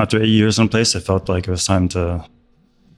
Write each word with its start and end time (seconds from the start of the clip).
After 0.00 0.20
eight 0.20 0.28
years 0.28 0.58
in 0.58 0.68
place, 0.68 0.96
I 0.96 1.00
felt 1.00 1.28
like 1.28 1.46
it 1.46 1.50
was 1.50 1.64
time 1.64 1.88
to 1.90 2.24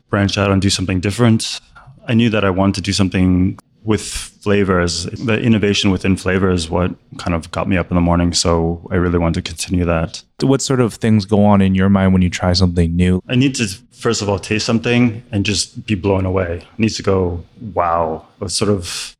branch 0.08 0.39
out 0.39 0.50
and 0.50 0.62
do 0.62 0.71
something 0.71 1.00
different. 1.00 1.61
I 2.08 2.15
knew 2.15 2.30
that 2.30 2.45
I 2.45 2.50
wanted 2.50 2.76
to 2.76 2.80
do 2.80 2.92
something 2.92 3.58
with 3.84 4.03
flavors. 4.03 5.04
The 5.04 5.40
innovation 5.40 5.90
within 5.90 6.17
flavor 6.17 6.50
is 6.50 6.68
what 6.68 6.92
kind 7.18 7.34
of 7.34 7.50
got 7.52 7.68
me 7.68 7.76
up 7.76 7.90
in 7.90 7.94
the 7.94 8.00
morning. 8.00 8.32
So 8.32 8.86
I 8.90 8.96
really 8.96 9.18
want 9.18 9.34
to 9.36 9.43
continue 9.43 9.84
that. 9.84 10.22
What 10.40 10.61
sort 10.62 10.80
of 10.80 10.95
things 10.95 11.24
go 11.24 11.45
on 11.45 11.61
in 11.61 11.74
your 11.74 11.88
mind 11.88 12.12
when 12.12 12.22
you 12.22 12.30
try 12.30 12.52
something 12.52 12.96
new? 12.96 13.22
I 13.28 13.36
need 13.36 13.54
to, 13.56 13.68
first 13.92 14.22
of 14.22 14.28
all, 14.28 14.38
taste 14.38 14.66
something 14.66 15.22
and 15.30 15.44
just 15.44 15.86
be 15.86 15.94
blown 15.94 16.26
away. 16.26 16.58
It 16.58 16.78
needs 16.78 16.96
to 16.96 17.02
go, 17.02 17.44
wow. 17.74 18.26
It 18.40 18.44
was 18.44 18.54
sort 18.54 18.70
of 18.70 19.16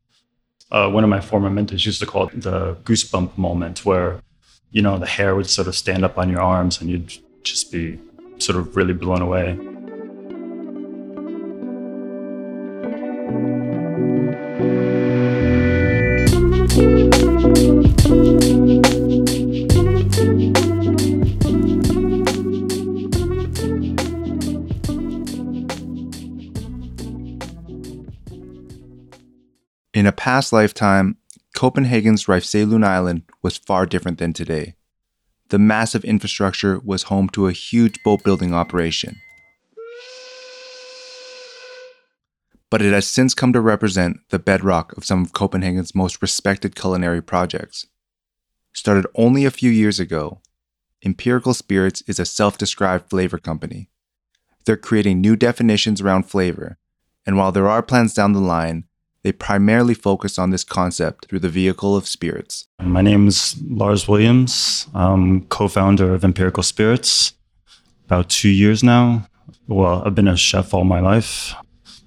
uh, 0.71 0.89
one 0.89 1.03
of 1.03 1.09
my 1.09 1.21
former 1.21 1.49
mentors 1.49 1.85
used 1.85 1.99
to 2.01 2.05
call 2.05 2.27
it 2.27 2.41
the 2.41 2.75
goosebump 2.83 3.37
moment 3.37 3.85
where, 3.85 4.19
you 4.71 4.81
know, 4.81 4.97
the 4.97 5.05
hair 5.05 5.33
would 5.35 5.47
sort 5.47 5.67
of 5.67 5.75
stand 5.75 6.03
up 6.03 6.17
on 6.17 6.29
your 6.29 6.41
arms 6.41 6.81
and 6.81 6.89
you'd 6.89 7.17
just 7.49 7.71
be 7.71 7.99
sort 8.39 8.57
of 8.57 8.75
really 8.75 8.93
blown 8.93 9.21
away. 9.21 9.57
In 29.93 30.05
a 30.05 30.11
past 30.11 30.53
lifetime, 30.53 31.17
Copenhagen's 31.55 32.25
Refshaleøen 32.25 32.85
Island 32.85 33.23
was 33.41 33.57
far 33.57 33.87
different 33.87 34.19
than 34.19 34.31
today. 34.31 34.76
The 35.49 35.59
massive 35.59 36.03
infrastructure 36.03 36.79
was 36.79 37.03
home 37.03 37.29
to 37.29 37.47
a 37.47 37.53
huge 37.53 38.03
boat 38.03 38.23
building 38.23 38.53
operation. 38.53 39.15
But 42.69 42.81
it 42.81 42.91
has 42.91 43.07
since 43.07 43.33
come 43.33 43.53
to 43.53 43.61
represent 43.61 44.19
the 44.29 44.39
bedrock 44.39 44.95
of 44.97 45.05
some 45.05 45.23
of 45.23 45.31
Copenhagen's 45.31 45.95
most 45.95 46.21
respected 46.21 46.75
culinary 46.75 47.21
projects. 47.21 47.85
Started 48.73 49.07
only 49.15 49.45
a 49.45 49.51
few 49.51 49.71
years 49.71 50.01
ago, 50.01 50.41
Empirical 51.05 51.53
Spirits 51.53 52.03
is 52.07 52.19
a 52.19 52.25
self 52.25 52.57
described 52.57 53.09
flavor 53.09 53.37
company. 53.37 53.89
They're 54.65 54.75
creating 54.75 55.21
new 55.21 55.37
definitions 55.37 56.01
around 56.01 56.23
flavor, 56.23 56.77
and 57.25 57.37
while 57.37 57.53
there 57.53 57.69
are 57.69 57.81
plans 57.81 58.13
down 58.13 58.33
the 58.33 58.41
line, 58.41 58.83
they 59.27 59.33
primarily 59.33 59.93
focus 59.93 60.39
on 60.39 60.51
this 60.51 60.63
concept 60.63 61.25
through 61.25 61.39
the 61.39 61.49
vehicle 61.49 61.97
of 61.97 62.07
spirits. 62.07 62.65
My 62.81 63.01
name 63.01 63.27
is 63.27 63.61
Lars 63.67 64.07
Williams. 64.07 64.87
I'm 64.93 65.41
co 65.47 65.67
founder 65.67 66.13
of 66.13 66.23
Empirical 66.23 66.63
Spirits. 66.63 67.33
About 68.05 68.29
two 68.29 68.47
years 68.47 68.85
now. 68.85 69.27
Well, 69.67 70.01
I've 70.05 70.15
been 70.15 70.29
a 70.29 70.37
chef 70.37 70.73
all 70.73 70.85
my 70.85 71.01
life. 71.01 71.53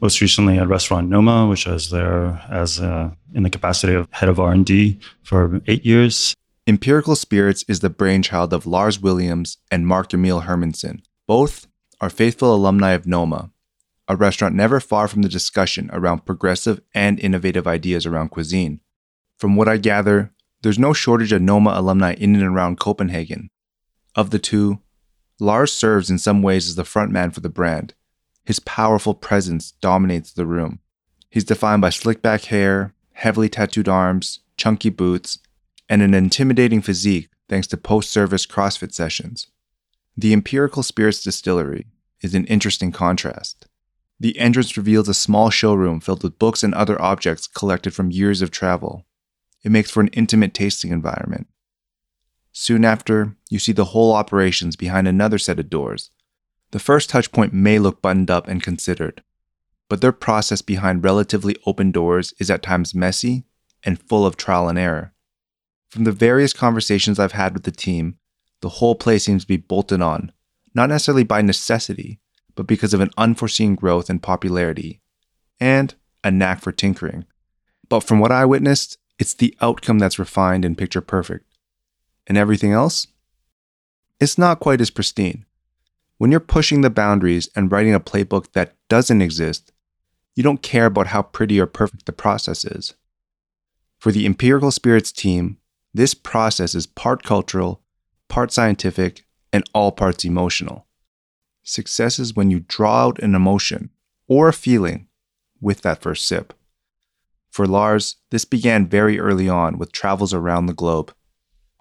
Most 0.01 0.23
recently 0.23 0.57
at 0.57 0.67
restaurant 0.67 1.11
Noma, 1.11 1.47
which 1.47 1.69
I 1.69 1.75
was 1.75 1.91
there 1.91 2.43
as 2.49 2.81
uh, 2.81 3.11
in 3.35 3.43
the 3.43 3.51
capacity 3.51 3.93
of 3.93 4.09
head 4.13 4.31
of 4.31 4.41
R&D 4.41 4.99
for 5.23 5.61
eight 5.67 5.85
years. 5.85 6.35
Empirical 6.67 7.17
Spirits 7.17 7.67
is 7.69 7.81
the 7.81 7.91
brainchild 7.91 8.55
of 8.55 8.65
Lars 8.65 8.99
Williams 8.99 9.59
and 9.71 9.87
Mark 9.87 10.15
Emil 10.15 10.41
Hermansen. 10.41 11.03
Both 11.27 11.67
are 12.01 12.09
faithful 12.09 12.55
alumni 12.55 12.93
of 12.93 13.07
Noma, 13.07 13.51
a 14.11 14.17
restaurant 14.17 14.57
never 14.57 14.81
far 14.81 15.07
from 15.07 15.23
the 15.23 15.29
discussion 15.29 15.89
around 15.93 16.27
progressive 16.27 16.81
and 16.93 17.21
innovative 17.21 17.69
ideas 17.69 18.05
around 18.05 18.31
cuisine. 18.31 18.81
From 19.39 19.55
what 19.55 19.69
I 19.69 19.77
gather, 19.77 20.33
there's 20.63 20.81
no 20.81 20.93
shortage 20.93 21.31
of 21.31 21.41
Noma 21.41 21.75
alumni 21.77 22.15
in 22.15 22.35
and 22.35 22.43
around 22.43 22.81
Copenhagen. 22.81 23.51
Of 24.17 24.31
the 24.31 24.41
two, 24.41 24.81
Lars 25.39 25.73
serves 25.73 26.11
in 26.11 26.19
some 26.19 26.43
ways 26.43 26.69
as 26.69 26.75
the 26.75 26.83
frontman 26.83 27.33
for 27.33 27.39
the 27.39 27.49
brand. 27.49 27.95
His 28.45 28.59
powerful 28.59 29.15
presence 29.15 29.71
dominates 29.81 30.33
the 30.33 30.45
room. 30.45 30.81
He's 31.31 31.45
defined 31.45 31.81
by 31.81 31.91
slick 31.91 32.21
back 32.21 32.47
hair, 32.47 32.93
heavily 33.13 33.49
tattooed 33.49 33.89
arms, 33.89 34.41
chunky 34.57 34.91
boots, 34.91 35.39
and 35.89 36.03
an 36.03 36.15
intimidating 36.15 36.83
physique 36.83 37.29
thanks 37.49 37.69
to 37.69 37.77
post 37.77 38.11
service 38.11 38.45
CrossFit 38.45 38.93
sessions. 38.93 39.47
The 40.17 40.33
Empirical 40.33 40.83
Spirits 40.83 41.23
Distillery 41.23 41.87
is 42.23 42.35
an 42.35 42.45
interesting 42.47 42.91
contrast. 42.91 43.69
The 44.21 44.39
entrance 44.39 44.77
reveals 44.77 45.09
a 45.09 45.15
small 45.15 45.49
showroom 45.49 45.99
filled 45.99 46.23
with 46.23 46.39
books 46.39 46.63
and 46.63 46.75
other 46.75 47.01
objects 47.01 47.47
collected 47.47 47.95
from 47.95 48.11
years 48.11 48.43
of 48.43 48.51
travel. 48.51 49.07
It 49.65 49.73
makes 49.73 49.91
for 49.91 50.03
an 50.03 50.09
intimate 50.09 50.53
tasting 50.53 50.93
environment. 50.93 51.49
Soon 52.53 52.85
after, 52.85 53.37
you 53.49 53.59
see 53.59 53.73
the 53.73 53.87
whole 53.87 54.13
operations 54.13 54.77
behind 54.77 55.09
another 55.09 55.39
set 55.39 55.59
of 55.59 55.71
doors. 55.71 56.11
The 56.73 56.79
first 56.79 57.11
touchpoint 57.11 57.55
may 57.55 57.79
look 57.79 58.03
buttoned 58.03 58.31
up 58.31 58.47
and 58.47 58.63
considered, 58.63 59.23
but 59.89 60.03
their 60.03 60.13
process 60.13 60.61
behind 60.61 61.03
relatively 61.03 61.57
open 61.65 61.91
doors 61.91 62.35
is 62.39 62.51
at 62.51 62.63
times 62.63 62.95
messy 62.95 63.45
and 63.83 64.01
full 64.03 64.27
of 64.27 64.37
trial 64.37 64.69
and 64.69 64.79
error. 64.79 65.15
From 65.89 66.05
the 66.05 66.13
various 66.13 66.53
conversations 66.53 67.19
I've 67.19 67.33
had 67.33 67.55
with 67.55 67.63
the 67.63 67.73
team, 67.73 68.19
the 68.61 68.69
whole 68.69 68.95
place 68.95 69.25
seems 69.25 69.45
to 69.45 69.49
be 69.49 69.57
bolted 69.57 70.03
on, 70.03 70.31
not 70.75 70.91
necessarily 70.91 71.25
by 71.25 71.41
necessity, 71.41 72.21
but 72.55 72.67
because 72.67 72.95
of 72.95 73.01
an 73.01 73.11
unforeseen 73.17 73.75
growth 73.75 74.11
in 74.11 74.19
popularity 74.19 75.01
and 75.59 75.95
a 76.25 76.31
knack 76.31 76.61
for 76.61 76.73
tinkering. 76.73 77.25
But 77.89 78.01
from 78.01 78.19
what 78.19 78.33
I 78.33 78.45
witnessed, 78.45 78.99
it's 79.19 79.35
the 79.35 79.55
outcome 79.61 79.99
that's 79.99 80.19
refined 80.19 80.65
and 80.65 80.79
picture 80.79 81.01
perfect. 81.01 81.47
And 82.27 82.39
everything 82.39 82.73
else? 82.73 83.07
It's 84.21 84.39
not 84.39 84.61
quite 84.61 84.81
as 84.81 84.91
pristine. 84.91 85.45
When 86.19 86.31
you're 86.31 86.41
pushing 86.41 86.83
the 86.83 86.91
boundaries 86.91 87.49
and 87.57 87.73
writing 87.73 87.95
a 87.95 88.01
playbook 88.01 88.53
that 88.53 88.75
doesn't 88.89 89.23
exist, 89.23 89.73
you 90.37 90.43
don't 90.43 90.63
care 90.63 90.87
about 90.87 91.09
how 91.09 91.23
pretty 91.23 91.59
or 91.61 91.67
perfect 91.67 92.07
the 92.07 92.13
process 92.13 92.65
is. 92.65 92.95
For 93.99 94.13
the 94.13 94.27
Empirical 94.27 94.71
Spirits 94.71 95.13
team, 95.13 95.59
this 95.93 96.15
process 96.15 96.75
is 96.75 96.87
part 96.87 97.23
cultural, 97.23 97.83
part 98.29 98.53
scientific, 98.53 99.25
and 99.53 99.65
all 99.75 99.93
parts 99.93 100.25
emotional. 100.25 100.87
Success 101.71 102.19
is 102.19 102.35
when 102.35 102.51
you 102.51 102.65
draw 102.67 103.07
out 103.07 103.21
an 103.21 103.37
emotion 103.37 103.91
or 104.27 104.49
a 104.49 104.53
feeling 104.53 105.07
with 105.61 105.83
that 105.83 106.03
first 106.03 106.27
sip. 106.27 106.53
For 107.53 107.65
Lars, 107.65 108.17
this 108.31 108.45
began 108.45 108.89
very 108.89 109.21
early 109.21 109.49
on 109.49 109.79
with 109.79 109.93
travels 109.93 110.35
around 110.35 110.67
the 110.67 110.75
globe. 110.75 111.15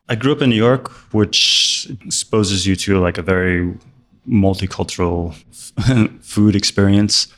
I 0.07 0.13
grew 0.13 0.31
up 0.31 0.43
in 0.43 0.51
New 0.51 0.55
York, 0.55 0.91
which 1.11 1.87
exposes 2.05 2.67
you 2.67 2.75
to 2.75 2.99
like 2.99 3.17
a 3.17 3.23
very 3.23 3.75
multicultural 4.27 5.33
food 6.21 6.55
experience. 6.55 7.33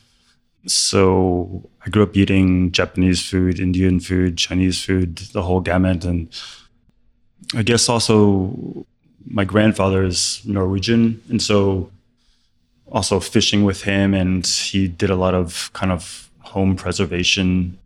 So 0.68 1.70
I 1.86 1.90
grew 1.90 2.04
up 2.04 2.18
eating 2.18 2.74
Japanese 2.74 3.26
food, 3.26 3.62
Indian 3.62 4.02
food, 4.02 4.38
Chinese 4.38 4.84
food, 4.84 5.20
the 5.32 5.44
whole 5.44 5.62
gamut. 5.62 6.04
And 6.04 6.28
I 7.56 7.64
guess 7.64 7.88
also 7.88 8.86
my 9.26 9.46
grandfather 9.46 10.04
is 10.04 10.42
Norwegian. 10.44 11.22
And 11.30 11.42
so 11.42 11.90
also 12.92 13.20
fishing 13.20 13.64
with 13.64 13.84
him, 13.84 14.14
and 14.14 14.46
he 14.46 14.88
did 14.88 15.10
a 15.10 15.16
lot 15.16 15.34
of 15.34 15.72
kind 15.74 15.92
of 15.92 16.30
home 16.40 16.76
preservation 16.76 17.78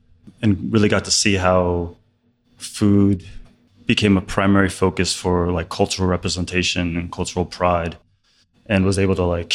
and 0.41 0.71
really 0.71 0.89
got 0.89 1.05
to 1.05 1.11
see 1.11 1.35
how 1.35 1.95
food 2.57 3.23
became 3.85 4.17
a 4.17 4.21
primary 4.21 4.69
focus 4.69 5.15
for 5.15 5.51
like 5.51 5.69
cultural 5.69 6.07
representation 6.09 6.97
and 6.97 7.11
cultural 7.11 7.45
pride 7.45 7.97
and 8.65 8.83
was 8.83 8.97
able 8.97 9.15
to 9.15 9.23
like 9.23 9.53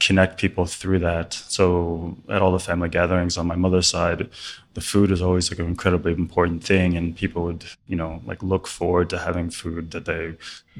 connect 0.00 0.40
people 0.40 0.66
through 0.66 0.98
that. 0.98 1.32
So 1.32 2.16
at 2.28 2.42
all 2.42 2.50
the 2.50 2.58
family 2.58 2.88
gatherings 2.88 3.38
on 3.38 3.46
my 3.46 3.54
mother's 3.54 3.86
side 3.86 4.28
the 4.74 4.80
food 4.80 5.10
is 5.10 5.22
always 5.22 5.50
like 5.50 5.60
an 5.60 5.66
incredibly 5.66 6.12
important 6.12 6.62
thing 6.62 6.96
and 6.96 7.16
people 7.16 7.44
would 7.44 7.64
you 7.86 7.96
know 7.96 8.20
like 8.26 8.42
look 8.42 8.66
forward 8.66 9.08
to 9.10 9.18
having 9.18 9.48
food 9.48 9.92
that 9.92 10.04
they 10.04 10.34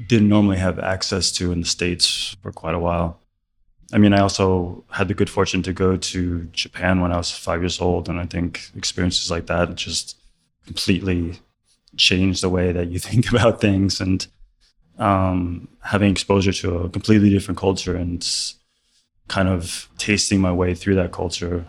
didn't 0.07 0.29
normally 0.29 0.57
have 0.57 0.77
access 0.79 1.31
to 1.31 1.51
in 1.51 1.61
the 1.61 1.67
states 1.67 2.35
for 2.41 2.51
quite 2.51 2.75
a 2.75 2.79
while 2.79 3.19
I 3.93 3.97
mean, 3.97 4.13
I 4.13 4.19
also 4.19 4.83
had 4.89 5.07
the 5.07 5.13
good 5.13 5.29
fortune 5.29 5.61
to 5.63 5.73
go 5.73 5.95
to 5.95 6.43
Japan 6.51 7.01
when 7.01 7.11
I 7.11 7.17
was 7.17 7.31
five 7.31 7.61
years 7.61 7.79
old, 7.79 8.09
and 8.09 8.19
I 8.19 8.25
think 8.25 8.71
experiences 8.75 9.29
like 9.29 9.45
that 9.47 9.75
just 9.75 10.17
completely 10.65 11.39
change 11.95 12.41
the 12.41 12.49
way 12.49 12.71
that 12.71 12.89
you 12.89 12.99
think 13.07 13.29
about 13.29 13.61
things. 13.61 14.01
And 14.01 14.25
um, 14.97 15.67
having 15.81 16.11
exposure 16.11 16.53
to 16.53 16.77
a 16.79 16.89
completely 16.89 17.29
different 17.29 17.59
culture 17.59 17.95
and 17.95 18.27
kind 19.27 19.47
of 19.47 19.89
tasting 19.97 20.39
my 20.41 20.51
way 20.51 20.73
through 20.73 20.95
that 20.95 21.11
culture, 21.11 21.65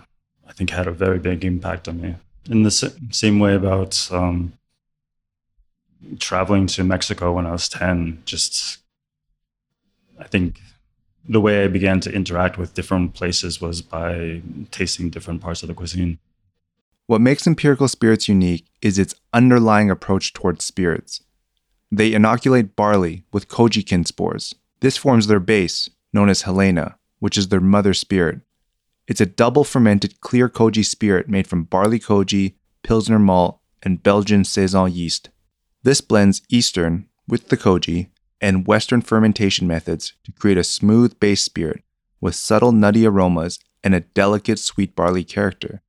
I 0.49 0.53
think 0.53 0.71
had 0.71 0.87
a 0.87 0.93
very 0.93 1.19
big 1.19 1.45
impact 1.45 1.89
on 1.89 2.01
me. 2.01 2.17
In 2.49 2.63
the 2.63 2.71
same 3.11 3.41
way 3.41 3.55
about 3.55 4.09
um, 4.13 4.53
traveling 6.19 6.67
to 6.69 6.85
Mexico 6.85 7.33
when 7.33 7.47
I 7.47 7.53
was 7.53 7.69
10, 7.69 8.23
just 8.25 8.79
I 10.19 10.25
think 10.25 10.61
the 11.29 11.41
way 11.41 11.65
I 11.65 11.69
began 11.69 12.01
to 12.01 12.13
interact 12.13 12.59
with 12.59 12.75
different 12.75 13.15
places 13.15 13.61
was 13.61 13.83
by 13.83 14.43
tasting 14.71 15.11
different 15.11 15.41
parts 15.41 15.63
of 15.63 15.69
the 15.69 15.75
cuisine. 15.75 16.19
What 17.07 17.21
makes 17.21 17.47
Empirical 17.47 17.89
Spirits 17.89 18.29
unique 18.29 18.67
is 18.83 18.99
its 18.99 19.15
underlying 19.33 19.91
approach 19.91 20.33
towards 20.33 20.65
spirits. 20.65 21.23
They 21.91 22.13
inoculate 22.13 22.75
barley 22.75 23.25
with 23.33 23.49
kojikin 23.49 24.07
spores, 24.07 24.55
This 24.81 24.97
forms 24.97 25.27
their 25.27 25.41
base, 25.41 25.89
known 26.13 26.29
as 26.29 26.43
Helena, 26.43 26.97
which 27.21 27.39
is 27.39 27.49
their 27.49 27.61
mother 27.61 27.95
spirit. 27.95 28.41
It's 29.07 29.21
a 29.21 29.27
double 29.27 29.63
fermented 29.63 30.21
clear 30.21 30.49
koji 30.49 30.85
spirit 30.85 31.29
made 31.29 31.47
from 31.47 31.65
barley 31.65 32.01
koji, 32.01 32.55
Pilsner 32.83 33.21
malt, 33.21 33.61
and 33.83 34.03
Belgian 34.03 34.45
Saison 34.45 34.91
yeast. 34.91 35.29
This 35.85 36.01
blends 36.01 36.43
Eastern, 36.49 37.07
with 37.29 37.49
the 37.49 37.57
koji, 37.57 38.09
and 38.41 38.67
Western 38.67 39.01
fermentation 39.01 39.67
methods 39.67 40.13
to 40.25 40.33
create 40.33 40.59
a 40.59 40.65
smooth 40.65 41.19
base 41.21 41.43
spirit 41.43 41.83
with 42.21 42.35
subtle 42.35 42.73
nutty 42.73 43.07
aromas 43.07 43.59
and 43.83 43.95
a 43.95 44.01
delicate 44.01 44.59
sweet 44.59 44.95
barley 44.97 45.25
character. 45.25 45.83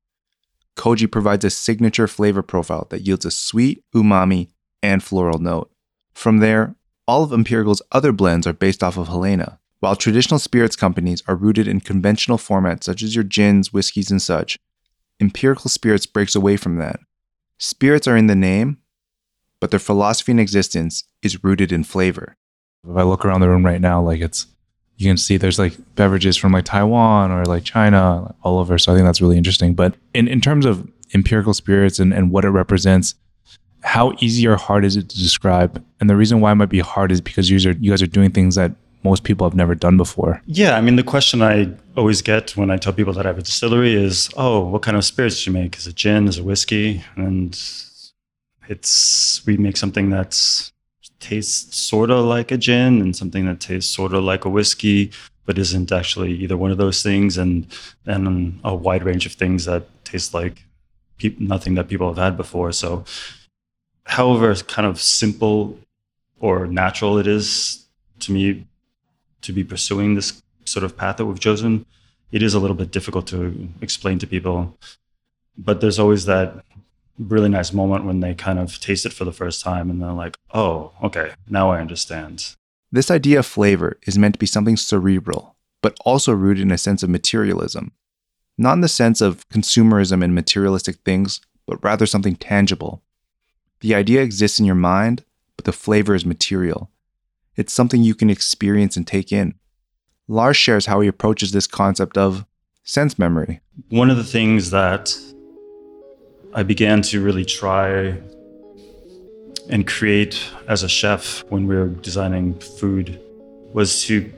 Koji 0.75 1.11
provides 1.11 1.43
a 1.43 1.49
signature 1.49 2.07
flavor 2.07 2.43
profile 2.43 2.87
that 2.89 3.01
yields 3.01 3.25
a 3.25 3.31
sweet, 3.31 3.83
umami, 3.95 4.49
and 4.83 5.03
floral 5.03 5.39
note. 5.39 5.71
From 6.13 6.37
there, 6.37 6.75
all 7.07 7.23
of 7.23 7.33
Empirical's 7.33 7.81
other 7.91 8.11
blends 8.11 8.45
are 8.45 8.53
based 8.53 8.83
off 8.83 8.97
of 8.97 9.07
Helena. 9.07 9.59
While 9.79 9.95
traditional 9.95 10.39
spirits 10.39 10.75
companies 10.75 11.23
are 11.27 11.35
rooted 11.35 11.67
in 11.67 11.81
conventional 11.81 12.37
formats 12.37 12.83
such 12.83 13.03
as 13.03 13.15
your 13.15 13.23
gins, 13.23 13.71
whiskeys, 13.71 14.11
and 14.11 14.21
such, 14.21 14.57
Empirical 15.19 15.69
Spirits 15.69 16.05
breaks 16.05 16.35
away 16.35 16.57
from 16.57 16.77
that. 16.77 16.99
Spirits 17.57 18.07
are 18.07 18.17
in 18.17 18.27
the 18.27 18.35
name, 18.35 18.77
but 19.59 19.71
their 19.71 19.79
philosophy 19.79 20.31
and 20.31 20.39
existence 20.39 21.03
is 21.21 21.43
rooted 21.43 21.71
in 21.71 21.83
flavor. 21.83 22.35
If 22.87 22.95
I 22.95 23.03
look 23.03 23.25
around 23.25 23.41
the 23.41 23.49
room 23.49 23.65
right 23.65 23.81
now, 23.81 24.01
like 24.01 24.21
it's 24.21 24.47
you 24.97 25.07
can 25.07 25.17
see 25.17 25.37
there's 25.37 25.59
like 25.59 25.73
beverages 25.95 26.37
from 26.37 26.51
like 26.51 26.65
Taiwan 26.65 27.31
or 27.31 27.45
like 27.45 27.63
China 27.63 28.33
all 28.43 28.59
over. 28.59 28.77
So 28.77 28.91
I 28.91 28.95
think 28.95 29.05
that's 29.05 29.21
really 29.21 29.37
interesting. 29.37 29.75
But 29.75 29.95
in, 30.13 30.27
in 30.27 30.41
terms 30.41 30.65
of 30.65 30.89
empirical 31.13 31.53
spirits 31.53 31.99
and, 31.99 32.13
and 32.13 32.31
what 32.31 32.45
it 32.45 32.49
represents, 32.49 33.13
how 33.83 34.13
easy 34.19 34.47
or 34.47 34.55
hard 34.55 34.83
is 34.83 34.95
it 34.95 35.07
to 35.09 35.17
describe? 35.17 35.83
And 35.99 36.09
the 36.09 36.15
reason 36.15 36.41
why 36.41 36.51
it 36.51 36.55
might 36.55 36.69
be 36.69 36.79
hard 36.79 37.11
is 37.11 37.21
because 37.21 37.49
you 37.49 37.57
guys 37.57 37.65
are, 37.67 37.71
you 37.73 37.91
guys 37.91 38.01
are 38.01 38.07
doing 38.07 38.31
things 38.31 38.55
that 38.55 38.71
most 39.03 39.23
people 39.23 39.47
have 39.47 39.55
never 39.55 39.75
done 39.75 39.95
before. 39.97 40.41
Yeah, 40.47 40.75
I 40.75 40.81
mean, 40.81 40.95
the 40.95 41.03
question 41.03 41.41
I 41.43 41.71
always 41.95 42.21
get 42.23 42.57
when 42.57 42.71
I 42.71 42.77
tell 42.77 42.91
people 42.91 43.13
that 43.13 43.25
I 43.25 43.29
have 43.29 43.37
a 43.37 43.43
distillery 43.43 43.93
is, 43.93 44.29
"Oh, 44.35 44.65
what 44.65 44.81
kind 44.81 44.97
of 44.97 45.05
spirits 45.05 45.43
do 45.43 45.51
you 45.51 45.53
make? 45.53 45.77
Is 45.77 45.85
it 45.87 45.95
gin? 45.95 46.27
Is 46.27 46.39
it 46.39 46.43
whiskey?" 46.43 47.03
And 47.15 47.55
it's 48.69 49.45
we 49.45 49.57
make 49.57 49.77
something 49.77 50.09
that's 50.09 50.71
tastes 51.19 51.75
sort 51.77 52.11
of 52.11 52.25
like 52.25 52.51
a 52.51 52.57
gin 52.57 53.01
and 53.01 53.15
something 53.15 53.45
that 53.45 53.59
tastes 53.59 53.93
sort 53.93 54.13
of 54.13 54.23
like 54.23 54.45
a 54.45 54.49
whiskey, 54.49 55.11
but 55.45 55.57
isn't 55.57 55.91
actually 55.91 56.31
either 56.33 56.57
one 56.57 56.71
of 56.71 56.77
those 56.77 57.01
things, 57.01 57.37
and 57.37 57.65
then 58.03 58.59
a 58.63 58.75
wide 58.75 59.03
range 59.03 59.25
of 59.25 59.33
things 59.33 59.65
that 59.65 59.83
taste 60.03 60.33
like 60.33 60.63
pe- 61.17 61.35
nothing 61.39 61.75
that 61.75 61.87
people 61.87 62.07
have 62.07 62.17
had 62.17 62.37
before. 62.37 62.71
So, 62.71 63.03
however, 64.05 64.53
kind 64.55 64.87
of 64.87 65.01
simple 65.01 65.77
or 66.39 66.67
natural 66.67 67.17
it 67.17 67.27
is 67.27 67.85
to 68.19 68.31
me 68.31 68.65
to 69.41 69.53
be 69.53 69.63
pursuing 69.63 70.15
this 70.15 70.41
sort 70.65 70.83
of 70.83 70.97
path 70.97 71.17
that 71.17 71.25
we've 71.25 71.39
chosen, 71.39 71.85
it 72.31 72.43
is 72.43 72.53
a 72.53 72.59
little 72.59 72.75
bit 72.75 72.91
difficult 72.91 73.27
to 73.27 73.69
explain 73.81 74.19
to 74.19 74.27
people. 74.27 74.77
But 75.57 75.81
there's 75.81 75.99
always 75.99 76.25
that 76.25 76.63
really 77.17 77.49
nice 77.49 77.73
moment 77.73 78.05
when 78.05 78.19
they 78.19 78.33
kind 78.33 78.59
of 78.59 78.79
taste 78.79 79.05
it 79.05 79.13
for 79.13 79.25
the 79.25 79.31
first 79.31 79.63
time 79.63 79.89
and 79.89 80.01
they're 80.01 80.11
like, 80.11 80.37
oh, 80.53 80.91
okay, 81.03 81.31
now 81.49 81.71
I 81.71 81.79
understand. 81.79 82.55
This 82.91 83.11
idea 83.11 83.39
of 83.39 83.45
flavor 83.45 83.97
is 84.05 84.17
meant 84.17 84.35
to 84.35 84.39
be 84.39 84.45
something 84.45 84.77
cerebral, 84.77 85.55
but 85.81 85.97
also 86.05 86.31
rooted 86.31 86.63
in 86.63 86.71
a 86.71 86.77
sense 86.77 87.03
of 87.03 87.09
materialism. 87.09 87.91
Not 88.57 88.73
in 88.73 88.81
the 88.81 88.87
sense 88.87 89.21
of 89.21 89.47
consumerism 89.49 90.23
and 90.23 90.33
materialistic 90.33 90.97
things, 91.03 91.41
but 91.65 91.83
rather 91.83 92.05
something 92.05 92.35
tangible. 92.35 93.03
The 93.81 93.93
idea 93.93 94.21
exists 94.21 94.59
in 94.59 94.65
your 94.65 94.75
mind, 94.75 95.23
but 95.55 95.65
the 95.65 95.71
flavor 95.71 96.15
is 96.15 96.25
material. 96.25 96.89
It's 97.55 97.73
something 97.73 98.03
you 98.03 98.15
can 98.15 98.29
experience 98.29 98.95
and 98.95 99.05
take 99.05 99.31
in. 99.31 99.55
Lars 100.27 100.57
shares 100.57 100.85
how 100.85 101.01
he 101.01 101.07
approaches 101.07 101.51
this 101.51 101.67
concept 101.67 102.17
of 102.17 102.45
sense 102.83 103.19
memory. 103.19 103.61
One 103.89 104.09
of 104.09 104.17
the 104.17 104.23
things 104.23 104.71
that 104.71 105.17
I 106.57 106.63
began 106.63 107.03
to 107.03 107.21
really 107.21 107.45
try 107.45 108.17
and 109.69 109.85
create 109.85 110.43
as 110.67 110.81
a 110.81 110.89
chef 110.89 111.43
when 111.49 111.67
we 111.67 111.75
were 111.75 111.89
designing 111.89 112.55
food 112.55 113.21
was 113.73 114.01
to 114.05 114.33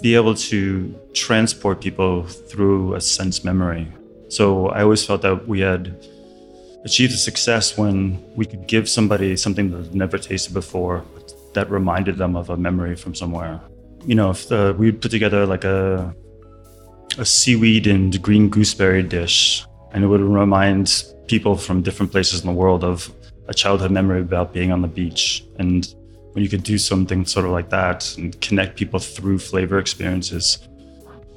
be 0.00 0.14
able 0.14 0.34
to 0.34 0.98
transport 1.12 1.82
people 1.82 2.22
through 2.24 2.94
a 2.94 3.02
sense 3.02 3.44
memory. 3.44 3.86
So 4.28 4.68
I 4.70 4.80
always 4.80 5.04
felt 5.04 5.20
that 5.20 5.46
we 5.46 5.60
had 5.60 5.94
achieved 6.86 7.12
a 7.12 7.18
success 7.18 7.76
when 7.76 8.24
we 8.34 8.46
could 8.46 8.66
give 8.66 8.88
somebody 8.88 9.36
something 9.36 9.72
that 9.72 9.76
they've 9.76 9.94
never 9.94 10.16
tasted 10.16 10.54
before 10.54 11.04
that 11.52 11.70
reminded 11.70 12.16
them 12.16 12.34
of 12.34 12.48
a 12.48 12.56
memory 12.56 12.96
from 12.96 13.14
somewhere. 13.14 13.60
You 14.06 14.14
know, 14.14 14.30
if 14.30 14.48
the, 14.48 14.74
we 14.78 14.90
put 14.90 15.10
together 15.10 15.44
like 15.44 15.64
a 15.64 16.14
a 17.18 17.26
seaweed 17.26 17.86
and 17.86 18.20
green 18.22 18.48
gooseberry 18.48 19.02
dish 19.02 19.64
and 19.94 20.02
it 20.02 20.08
would 20.08 20.20
remind 20.20 21.04
people 21.28 21.56
from 21.56 21.80
different 21.80 22.10
places 22.10 22.40
in 22.40 22.46
the 22.46 22.52
world 22.52 22.82
of 22.82 23.14
a 23.46 23.54
childhood 23.54 23.92
memory 23.92 24.20
about 24.20 24.52
being 24.52 24.72
on 24.72 24.82
the 24.82 24.88
beach. 24.88 25.44
And 25.58 25.86
when 26.32 26.42
you 26.42 26.50
could 26.50 26.64
do 26.64 26.78
something 26.78 27.24
sort 27.24 27.46
of 27.46 27.52
like 27.52 27.70
that 27.70 28.16
and 28.18 28.38
connect 28.40 28.76
people 28.76 28.98
through 28.98 29.38
flavor 29.38 29.78
experiences, 29.78 30.58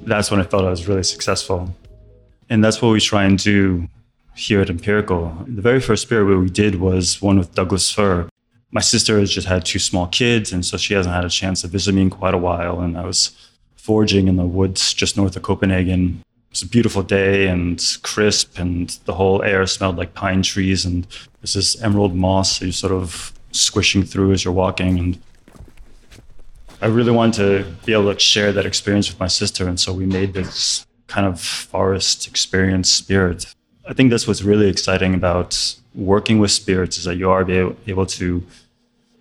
that's 0.02 0.30
when 0.30 0.40
I 0.40 0.42
felt 0.42 0.64
I 0.64 0.70
was 0.70 0.88
really 0.88 1.04
successful. 1.04 1.72
And 2.50 2.64
that's 2.64 2.82
what 2.82 2.90
we 2.90 3.00
try 3.00 3.24
and 3.24 3.38
do 3.38 3.88
here 4.34 4.60
at 4.60 4.70
Empirical. 4.70 5.36
The 5.46 5.62
very 5.62 5.80
first 5.80 6.02
spirit 6.02 6.36
we 6.36 6.50
did 6.50 6.80
was 6.80 7.22
one 7.22 7.38
with 7.38 7.54
Douglas 7.54 7.90
fir. 7.92 8.28
My 8.72 8.80
sister 8.80 9.20
has 9.20 9.30
just 9.30 9.46
had 9.46 9.64
two 9.64 9.78
small 9.78 10.08
kids, 10.08 10.52
and 10.52 10.66
so 10.66 10.76
she 10.76 10.94
hasn't 10.94 11.14
had 11.14 11.24
a 11.24 11.30
chance 11.30 11.62
to 11.62 11.68
visit 11.68 11.94
me 11.94 12.02
in 12.02 12.10
quite 12.10 12.34
a 12.34 12.38
while. 12.38 12.80
And 12.80 12.98
I 12.98 13.04
was 13.04 13.50
foraging 13.76 14.26
in 14.26 14.36
the 14.36 14.46
woods 14.46 14.94
just 14.94 15.16
north 15.16 15.36
of 15.36 15.42
Copenhagen 15.42 16.22
it 16.48 16.52
was 16.52 16.62
a 16.62 16.68
beautiful 16.68 17.02
day 17.02 17.46
and 17.46 17.98
crisp, 18.02 18.58
and 18.58 18.88
the 19.04 19.14
whole 19.14 19.42
air 19.42 19.66
smelled 19.66 19.96
like 19.96 20.14
pine 20.14 20.42
trees. 20.42 20.86
And 20.86 21.06
there's 21.40 21.52
this 21.52 21.80
emerald 21.82 22.14
moss 22.14 22.58
that 22.58 22.66
you're 22.66 22.72
sort 22.72 22.92
of 22.92 23.32
squishing 23.52 24.02
through 24.02 24.32
as 24.32 24.44
you're 24.44 24.54
walking. 24.54 24.98
And 24.98 25.18
I 26.80 26.86
really 26.86 27.12
wanted 27.12 27.64
to 27.64 27.70
be 27.84 27.92
able 27.92 28.12
to 28.12 28.18
share 28.18 28.50
that 28.52 28.64
experience 28.64 29.10
with 29.10 29.20
my 29.20 29.26
sister. 29.26 29.68
And 29.68 29.78
so 29.78 29.92
we 29.92 30.06
made 30.06 30.32
this 30.32 30.86
kind 31.06 31.26
of 31.26 31.40
forest 31.40 32.26
experience 32.26 32.88
spirit. 32.88 33.54
I 33.86 33.92
think 33.92 34.10
that's 34.10 34.26
what's 34.26 34.42
really 34.42 34.68
exciting 34.68 35.14
about 35.14 35.76
working 35.94 36.38
with 36.38 36.50
spirits 36.50 36.98
is 36.98 37.04
that 37.04 37.16
you 37.16 37.30
are 37.30 37.48
able 37.50 38.06
to 38.06 38.42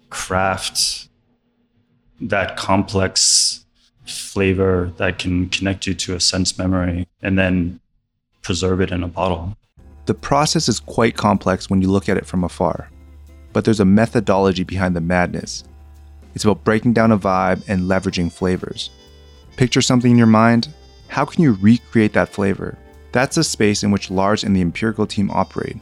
craft 0.09 1.09
that 2.21 2.55
complex 2.55 3.65
flavor 4.07 4.91
that 4.97 5.19
can 5.19 5.49
connect 5.49 5.87
you 5.87 5.93
to 5.93 6.15
a 6.15 6.19
sense 6.19 6.57
memory 6.57 7.07
and 7.21 7.37
then 7.37 7.79
preserve 8.41 8.81
it 8.81 8.91
in 8.91 9.03
a 9.03 9.07
bottle. 9.07 9.55
The 10.05 10.13
process 10.13 10.69
is 10.69 10.79
quite 10.79 11.17
complex 11.17 11.69
when 11.69 11.81
you 11.81 11.91
look 11.91 12.07
at 12.07 12.17
it 12.17 12.25
from 12.25 12.43
afar, 12.43 12.89
but 13.51 13.65
there's 13.65 13.81
a 13.81 13.85
methodology 13.85 14.63
behind 14.63 14.95
the 14.95 15.01
madness. 15.01 15.63
It's 16.33 16.43
about 16.43 16.63
breaking 16.63 16.93
down 16.93 17.11
a 17.11 17.17
vibe 17.17 17.63
and 17.67 17.89
leveraging 17.89 18.31
flavors. 18.31 18.89
Picture 19.57 19.81
something 19.81 20.11
in 20.11 20.17
your 20.17 20.27
mind. 20.27 20.69
How 21.07 21.25
can 21.25 21.43
you 21.43 21.53
recreate 21.53 22.13
that 22.13 22.29
flavor? 22.29 22.77
That's 23.11 23.37
a 23.37 23.43
space 23.43 23.83
in 23.83 23.91
which 23.91 24.11
Lars 24.11 24.43
and 24.43 24.55
the 24.55 24.61
empirical 24.61 25.07
team 25.07 25.31
operate. 25.31 25.77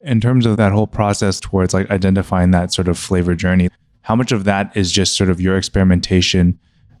In 0.00 0.20
terms 0.20 0.46
of 0.46 0.56
that 0.56 0.72
whole 0.72 0.86
process 0.86 1.40
towards 1.40 1.74
like 1.74 1.90
identifying 1.90 2.52
that 2.52 2.72
sort 2.72 2.88
of 2.88 2.98
flavor 2.98 3.34
journey, 3.34 3.68
how 4.02 4.16
much 4.16 4.32
of 4.32 4.44
that 4.44 4.74
is 4.76 4.90
just 4.90 5.16
sort 5.16 5.28
of 5.28 5.40
your 5.40 5.58
experimentation 5.58 6.58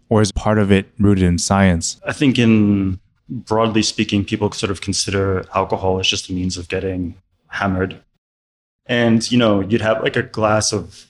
or 0.08 0.22
is 0.22 0.32
part 0.32 0.58
of 0.58 0.72
it 0.72 0.90
rooted 0.98 1.24
in 1.24 1.38
science? 1.38 2.00
I 2.06 2.12
think, 2.12 2.38
in 2.38 3.00
broadly 3.28 3.82
speaking, 3.82 4.24
people 4.24 4.50
sort 4.52 4.70
of 4.70 4.80
consider 4.80 5.44
alcohol 5.54 6.00
as 6.00 6.06
just 6.06 6.28
a 6.28 6.32
means 6.32 6.56
of 6.56 6.68
getting 6.68 7.14
hammered. 7.48 8.00
And, 8.86 9.30
you 9.30 9.36
know, 9.36 9.60
you'd 9.60 9.82
have 9.82 10.02
like 10.02 10.16
a 10.16 10.22
glass 10.22 10.72
of 10.72 11.06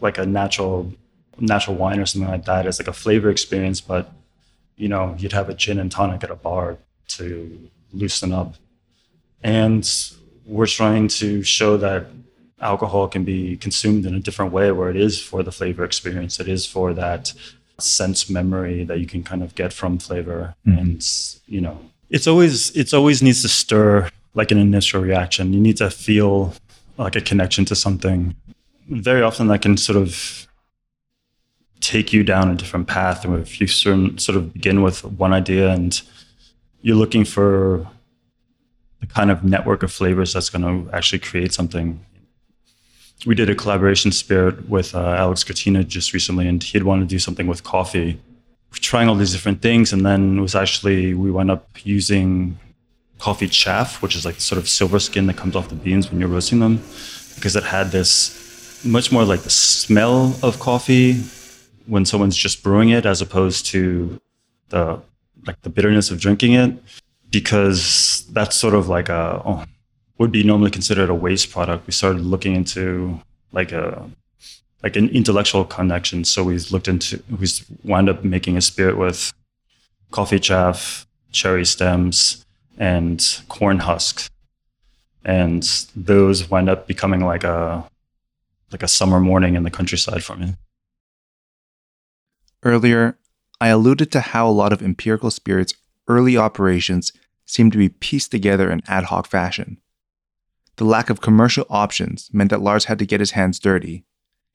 like 0.00 0.18
a 0.18 0.26
natural 0.26 0.92
natural 1.38 1.76
wine 1.76 1.98
or 1.98 2.06
something 2.06 2.30
like 2.30 2.44
that 2.44 2.66
as 2.66 2.78
like 2.78 2.88
a 2.88 2.92
flavor 2.92 3.30
experience, 3.30 3.80
but 3.80 4.12
you 4.76 4.88
know, 4.88 5.14
you'd 5.18 5.32
have 5.32 5.48
a 5.48 5.54
gin 5.54 5.78
and 5.78 5.90
tonic 5.90 6.24
at 6.24 6.30
a 6.30 6.34
bar 6.34 6.78
to 7.06 7.70
loosen 7.92 8.32
up. 8.32 8.54
And 9.42 9.88
we're 10.46 10.66
trying 10.66 11.08
to 11.08 11.42
show 11.42 11.76
that 11.76 12.06
alcohol 12.60 13.08
can 13.08 13.24
be 13.24 13.56
consumed 13.56 14.06
in 14.06 14.14
a 14.14 14.20
different 14.20 14.52
way 14.52 14.72
where 14.72 14.90
it 14.90 14.96
is 14.96 15.20
for 15.20 15.42
the 15.42 15.52
flavor 15.52 15.84
experience. 15.84 16.40
It 16.40 16.48
is 16.48 16.66
for 16.66 16.92
that 16.94 17.32
sense 17.78 18.30
memory 18.30 18.84
that 18.84 19.00
you 19.00 19.06
can 19.06 19.22
kind 19.22 19.42
of 19.42 19.54
get 19.54 19.72
from 19.72 19.98
flavor 19.98 20.54
mm-hmm. 20.66 20.78
and 20.78 21.06
you 21.46 21.60
know 21.60 21.78
it's 22.10 22.26
always 22.26 22.70
it's 22.76 22.94
always 22.94 23.22
needs 23.22 23.42
to 23.42 23.48
stir 23.48 24.08
like 24.34 24.50
an 24.50 24.58
initial 24.58 25.00
reaction 25.00 25.52
you 25.52 25.60
need 25.60 25.76
to 25.76 25.90
feel 25.90 26.54
like 26.98 27.16
a 27.16 27.20
connection 27.20 27.64
to 27.64 27.74
something 27.74 28.34
very 28.88 29.22
often 29.22 29.48
that 29.48 29.62
can 29.62 29.76
sort 29.76 29.96
of 29.96 30.46
take 31.80 32.12
you 32.12 32.22
down 32.22 32.50
a 32.50 32.54
different 32.54 32.86
path 32.86 33.24
and 33.24 33.38
if 33.40 33.60
you 33.60 33.66
certain, 33.66 34.16
sort 34.18 34.36
of 34.36 34.52
begin 34.52 34.82
with 34.82 35.04
one 35.04 35.32
idea 35.32 35.70
and 35.70 36.02
you're 36.80 36.96
looking 36.96 37.24
for 37.24 37.86
the 39.00 39.06
kind 39.06 39.30
of 39.30 39.44
network 39.44 39.82
of 39.82 39.92
flavors 39.92 40.32
that's 40.32 40.48
going 40.48 40.62
to 40.62 40.90
actually 40.94 41.18
create 41.18 41.52
something 41.52 42.04
we 43.26 43.34
did 43.34 43.48
a 43.48 43.54
collaboration 43.54 44.12
spirit 44.12 44.68
with 44.68 44.94
uh, 44.94 45.14
Alex 45.18 45.44
Kratena 45.44 45.86
just 45.86 46.12
recently, 46.12 46.46
and 46.46 46.62
he'd 46.62 46.82
wanted 46.82 47.08
to 47.08 47.14
do 47.14 47.18
something 47.18 47.46
with 47.46 47.62
coffee. 47.62 48.20
We're 48.70 48.78
trying 48.78 49.08
all 49.08 49.14
these 49.14 49.32
different 49.32 49.62
things, 49.62 49.92
and 49.92 50.04
then 50.04 50.38
it 50.38 50.40
was 50.40 50.54
actually 50.54 51.14
we 51.14 51.30
wound 51.30 51.50
up 51.50 51.68
using 51.84 52.58
coffee 53.18 53.48
chaff, 53.48 54.02
which 54.02 54.14
is 54.14 54.24
like 54.24 54.40
sort 54.40 54.58
of 54.58 54.68
silver 54.68 54.98
skin 54.98 55.26
that 55.26 55.36
comes 55.36 55.56
off 55.56 55.68
the 55.68 55.74
beans 55.74 56.10
when 56.10 56.20
you're 56.20 56.28
roasting 56.28 56.60
them, 56.60 56.76
because 57.36 57.56
it 57.56 57.64
had 57.64 57.90
this 57.92 58.84
much 58.84 59.10
more 59.10 59.24
like 59.24 59.40
the 59.40 59.50
smell 59.50 60.36
of 60.42 60.60
coffee 60.60 61.14
when 61.86 62.04
someone's 62.04 62.36
just 62.36 62.62
brewing 62.62 62.90
it, 62.90 63.06
as 63.06 63.22
opposed 63.22 63.66
to 63.66 64.20
the 64.68 65.00
like 65.46 65.60
the 65.62 65.70
bitterness 65.70 66.10
of 66.10 66.20
drinking 66.20 66.52
it, 66.52 66.72
because 67.30 68.26
that's 68.32 68.56
sort 68.56 68.74
of 68.74 68.88
like 68.88 69.08
a 69.08 69.42
oh, 69.44 69.64
would 70.18 70.30
be 70.30 70.42
normally 70.42 70.70
considered 70.70 71.10
a 71.10 71.14
waste 71.14 71.50
product. 71.50 71.86
We 71.86 71.92
started 71.92 72.22
looking 72.22 72.54
into 72.54 73.20
like 73.52 73.72
a 73.72 74.10
like 74.82 74.96
an 74.96 75.08
intellectual 75.08 75.64
connection. 75.64 76.24
So 76.24 76.44
we 76.44 76.58
looked 76.58 76.88
into 76.88 77.22
we 77.40 77.48
wound 77.82 78.08
up 78.08 78.22
making 78.22 78.56
a 78.56 78.60
spirit 78.60 78.96
with 78.96 79.32
coffee 80.10 80.38
chaff, 80.38 81.06
cherry 81.32 81.64
stems, 81.64 82.44
and 82.78 83.24
corn 83.48 83.80
husk. 83.80 84.30
And 85.24 85.62
those 85.96 86.50
wind 86.50 86.68
up 86.68 86.86
becoming 86.86 87.24
like 87.24 87.44
a 87.44 87.84
like 88.70 88.82
a 88.82 88.88
summer 88.88 89.20
morning 89.20 89.54
in 89.54 89.62
the 89.62 89.70
countryside 89.70 90.22
for 90.22 90.36
me. 90.36 90.54
Earlier, 92.62 93.18
I 93.60 93.68
alluded 93.68 94.10
to 94.12 94.20
how 94.20 94.48
a 94.48 94.50
lot 94.50 94.72
of 94.72 94.82
empirical 94.82 95.30
spirits' 95.30 95.74
early 96.08 96.36
operations 96.36 97.12
seem 97.46 97.70
to 97.70 97.78
be 97.78 97.88
pieced 97.88 98.30
together 98.30 98.70
in 98.70 98.82
ad 98.86 99.04
hoc 99.04 99.26
fashion. 99.26 99.78
The 100.76 100.84
lack 100.84 101.08
of 101.08 101.20
commercial 101.20 101.66
options 101.70 102.30
meant 102.32 102.50
that 102.50 102.60
Lars 102.60 102.86
had 102.86 102.98
to 102.98 103.06
get 103.06 103.20
his 103.20 103.32
hands 103.32 103.58
dirty. 103.58 104.04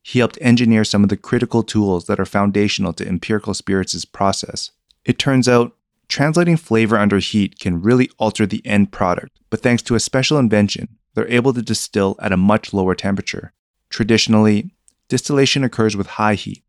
He 0.02 0.20
helped 0.20 0.38
engineer 0.42 0.84
some 0.84 1.04
of 1.04 1.10
the 1.10 1.18
critical 1.18 1.64
tools 1.64 2.06
that 2.06 2.20
are 2.20 2.26
foundational 2.26 2.94
to 2.94 3.08
empirical 3.08 3.54
spirits' 3.54 4.06
process. 4.06 4.72
It 5.06 5.20
turns 5.20 5.48
out, 5.48 5.76
translating 6.08 6.58
flavor 6.58 6.98
under 6.98 7.20
heat 7.20 7.60
can 7.60 7.82
really 7.82 8.10
alter 8.18 8.46
the 8.46 8.66
end 8.66 8.92
product, 8.92 9.40
but 9.50 9.62
thanks 9.62 9.82
to 9.84 9.96
a 9.96 10.00
special 10.00 10.38
invention, 10.38 10.98
they're 11.14 11.32
able 11.32 11.54
to 11.54 11.62
distill 11.62 12.16
at 12.20 12.32
a 12.32 12.38
much 12.38 12.74
lower 12.74 12.96
temperature. 12.96 13.54
Traditionally, 13.90 14.72
distillation 15.08 15.64
occurs 15.64 15.96
with 15.96 16.08
high 16.08 16.36
heat, 16.36 16.64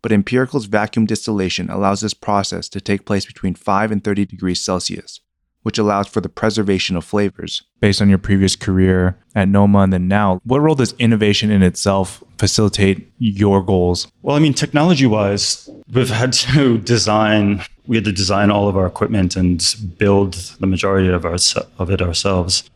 but 0.00 0.12
Empirical's 0.12 0.66
vacuum 0.66 1.06
distillation 1.06 1.70
allows 1.70 2.00
this 2.00 2.14
process 2.14 2.68
to 2.68 2.80
take 2.80 3.04
place 3.04 3.24
between 3.24 3.54
5 3.54 3.92
and 3.92 4.02
30 4.02 4.26
degrees 4.26 4.60
Celsius, 4.60 5.20
which 5.62 5.78
allows 5.78 6.08
for 6.08 6.20
the 6.20 6.28
preservation 6.28 6.96
of 6.96 7.04
flavors. 7.04 7.62
Based 7.80 8.02
on 8.02 8.08
your 8.08 8.18
previous 8.18 8.56
career 8.56 9.16
at 9.34 9.48
Noma 9.48 9.80
and 9.80 9.92
then 9.92 10.08
now, 10.08 10.40
what 10.44 10.60
role 10.60 10.74
does 10.74 10.94
innovation 10.98 11.50
in 11.50 11.62
itself 11.62 12.22
facilitate 12.38 13.12
your 13.18 13.62
goals? 13.62 14.10
Well, 14.22 14.36
I 14.36 14.40
mean, 14.40 14.54
technology 14.54 15.06
wise, 15.06 15.68
we've 15.92 16.10
had 16.10 16.32
to 16.54 16.78
design, 16.78 17.62
we 17.86 17.96
had 17.96 18.04
to 18.04 18.12
design 18.12 18.50
all 18.50 18.68
of 18.68 18.76
our 18.76 18.86
equipment 18.86 19.36
and 19.36 19.64
build 19.98 20.34
the 20.60 20.66
majority 20.66 21.08
of, 21.08 21.24
our, 21.24 21.36
of 21.78 21.90
it 21.90 22.02
ourselves 22.02 22.68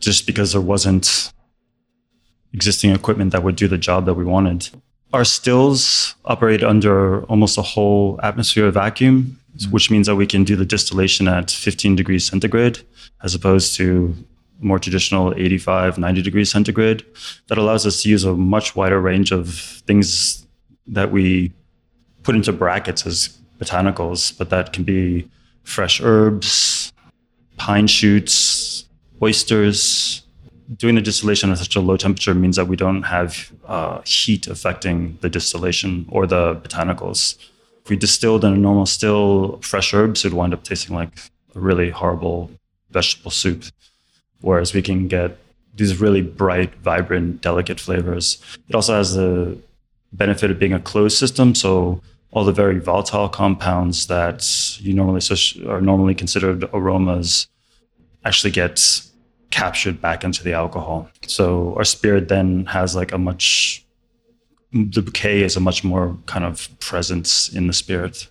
just 0.00 0.26
because 0.26 0.52
there 0.52 0.60
wasn't 0.60 1.32
existing 2.52 2.90
equipment 2.90 3.32
that 3.32 3.42
would 3.42 3.56
do 3.56 3.66
the 3.66 3.78
job 3.78 4.04
that 4.06 4.14
we 4.14 4.24
wanted. 4.24 4.68
Our 5.12 5.24
stills 5.24 6.14
operate 6.24 6.62
under 6.62 7.24
almost 7.24 7.56
a 7.56 7.62
whole 7.62 8.18
atmosphere 8.22 8.66
of 8.66 8.74
vacuum 8.74 9.40
mm-hmm. 9.56 9.70
which 9.70 9.90
means 9.90 10.06
that 10.06 10.16
we 10.16 10.26
can 10.26 10.44
do 10.44 10.56
the 10.56 10.64
distillation 10.64 11.28
at 11.28 11.50
15 11.50 11.96
degrees 11.96 12.26
centigrade 12.26 12.80
as 13.22 13.34
opposed 13.34 13.76
to 13.76 14.14
more 14.60 14.78
traditional 14.78 15.34
85, 15.34 15.98
90 15.98 16.22
degrees 16.22 16.50
centigrade. 16.50 17.04
That 17.48 17.58
allows 17.58 17.86
us 17.86 18.02
to 18.02 18.08
use 18.08 18.24
a 18.24 18.34
much 18.34 18.76
wider 18.76 19.00
range 19.00 19.32
of 19.32 19.54
things 19.86 20.46
that 20.86 21.10
we 21.10 21.52
put 22.22 22.34
into 22.34 22.52
brackets 22.52 23.06
as 23.06 23.38
botanicals, 23.58 24.36
but 24.36 24.50
that 24.50 24.72
can 24.72 24.84
be 24.84 25.28
fresh 25.62 26.00
herbs, 26.00 26.92
pine 27.56 27.86
shoots, 27.86 28.86
oysters. 29.22 30.22
Doing 30.76 30.94
the 30.94 31.02
distillation 31.02 31.50
at 31.50 31.58
such 31.58 31.76
a 31.76 31.80
low 31.80 31.96
temperature 31.96 32.34
means 32.34 32.56
that 32.56 32.66
we 32.66 32.76
don't 32.76 33.02
have 33.02 33.52
uh, 33.66 34.00
heat 34.06 34.46
affecting 34.46 35.18
the 35.20 35.28
distillation 35.28 36.06
or 36.10 36.26
the 36.26 36.56
botanicals 36.56 37.36
if 37.84 37.90
we 37.90 37.96
distilled 37.96 38.44
in 38.44 38.52
a 38.52 38.56
normal 38.56 38.86
still 38.86 39.58
fresh 39.62 39.92
herbs, 39.92 40.24
it 40.24 40.28
would 40.32 40.38
wind 40.38 40.54
up 40.54 40.64
tasting 40.64 40.96
like 40.96 41.10
a 41.54 41.60
really 41.60 41.90
horrible 41.90 42.50
vegetable 42.90 43.30
soup. 43.30 43.64
Whereas 44.40 44.72
we 44.72 44.82
can 44.82 45.08
get 45.08 45.38
these 45.74 46.00
really 46.00 46.22
bright, 46.22 46.74
vibrant, 46.76 47.42
delicate 47.42 47.80
flavors. 47.80 48.42
It 48.68 48.74
also 48.74 48.94
has 48.94 49.14
the 49.14 49.58
benefit 50.12 50.50
of 50.50 50.58
being 50.58 50.72
a 50.72 50.80
closed 50.80 51.18
system. 51.18 51.54
So 51.54 52.00
all 52.30 52.44
the 52.44 52.52
very 52.52 52.78
volatile 52.78 53.28
compounds 53.28 54.06
that 54.06 54.78
you 54.80 54.94
normally 54.94 55.20
are 55.66 55.80
normally 55.80 56.14
considered 56.14 56.64
aromas 56.72 57.48
actually 58.24 58.50
get 58.50 58.80
captured 59.50 60.00
back 60.00 60.24
into 60.24 60.42
the 60.42 60.52
alcohol. 60.52 61.08
So 61.26 61.74
our 61.76 61.84
spirit 61.84 62.28
then 62.28 62.66
has 62.66 62.96
like 62.96 63.12
a 63.12 63.18
much 63.18 63.83
the 64.74 65.02
bouquet 65.02 65.42
is 65.42 65.56
a 65.56 65.60
much 65.60 65.84
more 65.84 66.18
kind 66.26 66.44
of 66.44 66.68
presence 66.80 67.48
in 67.48 67.68
the 67.68 67.72
spirit. 67.72 68.28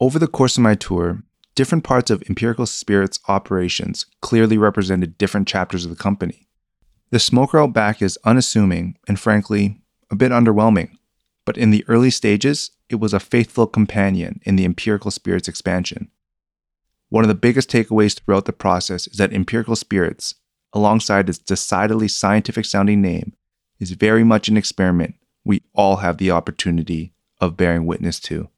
Over 0.00 0.18
the 0.18 0.26
course 0.26 0.56
of 0.56 0.64
my 0.64 0.74
tour, 0.74 1.22
different 1.54 1.84
parts 1.84 2.10
of 2.10 2.24
Empirical 2.28 2.66
Spirit's 2.66 3.20
operations 3.28 4.06
clearly 4.20 4.58
represented 4.58 5.16
different 5.16 5.46
chapters 5.46 5.84
of 5.84 5.90
the 5.90 6.02
company. 6.02 6.48
The 7.10 7.20
smoker 7.20 7.60
out 7.60 7.72
back 7.72 8.02
is 8.02 8.18
unassuming 8.24 8.98
and 9.06 9.18
frankly, 9.18 9.80
a 10.10 10.16
bit 10.16 10.32
underwhelming, 10.32 10.96
but 11.44 11.56
in 11.56 11.70
the 11.70 11.84
early 11.86 12.10
stages, 12.10 12.72
it 12.88 12.96
was 12.96 13.14
a 13.14 13.20
faithful 13.20 13.68
companion 13.68 14.40
in 14.42 14.56
the 14.56 14.64
Empirical 14.64 15.12
Spirits 15.12 15.46
expansion. 15.46 16.10
One 17.10 17.22
of 17.22 17.28
the 17.28 17.34
biggest 17.34 17.70
takeaways 17.70 18.18
throughout 18.18 18.46
the 18.46 18.52
process 18.52 19.06
is 19.06 19.18
that 19.18 19.32
Empirical 19.32 19.76
Spirits, 19.76 20.34
alongside 20.72 21.28
its 21.28 21.38
decidedly 21.38 22.08
scientific 22.08 22.64
sounding 22.64 23.00
name, 23.00 23.34
is 23.78 23.92
very 23.92 24.24
much 24.24 24.48
an 24.48 24.56
experiment 24.56 25.14
we 25.44 25.62
all 25.74 25.96
have 25.96 26.18
the 26.18 26.30
opportunity 26.30 27.12
of 27.40 27.56
bearing 27.56 27.86
witness 27.86 28.18
to. 28.20 28.48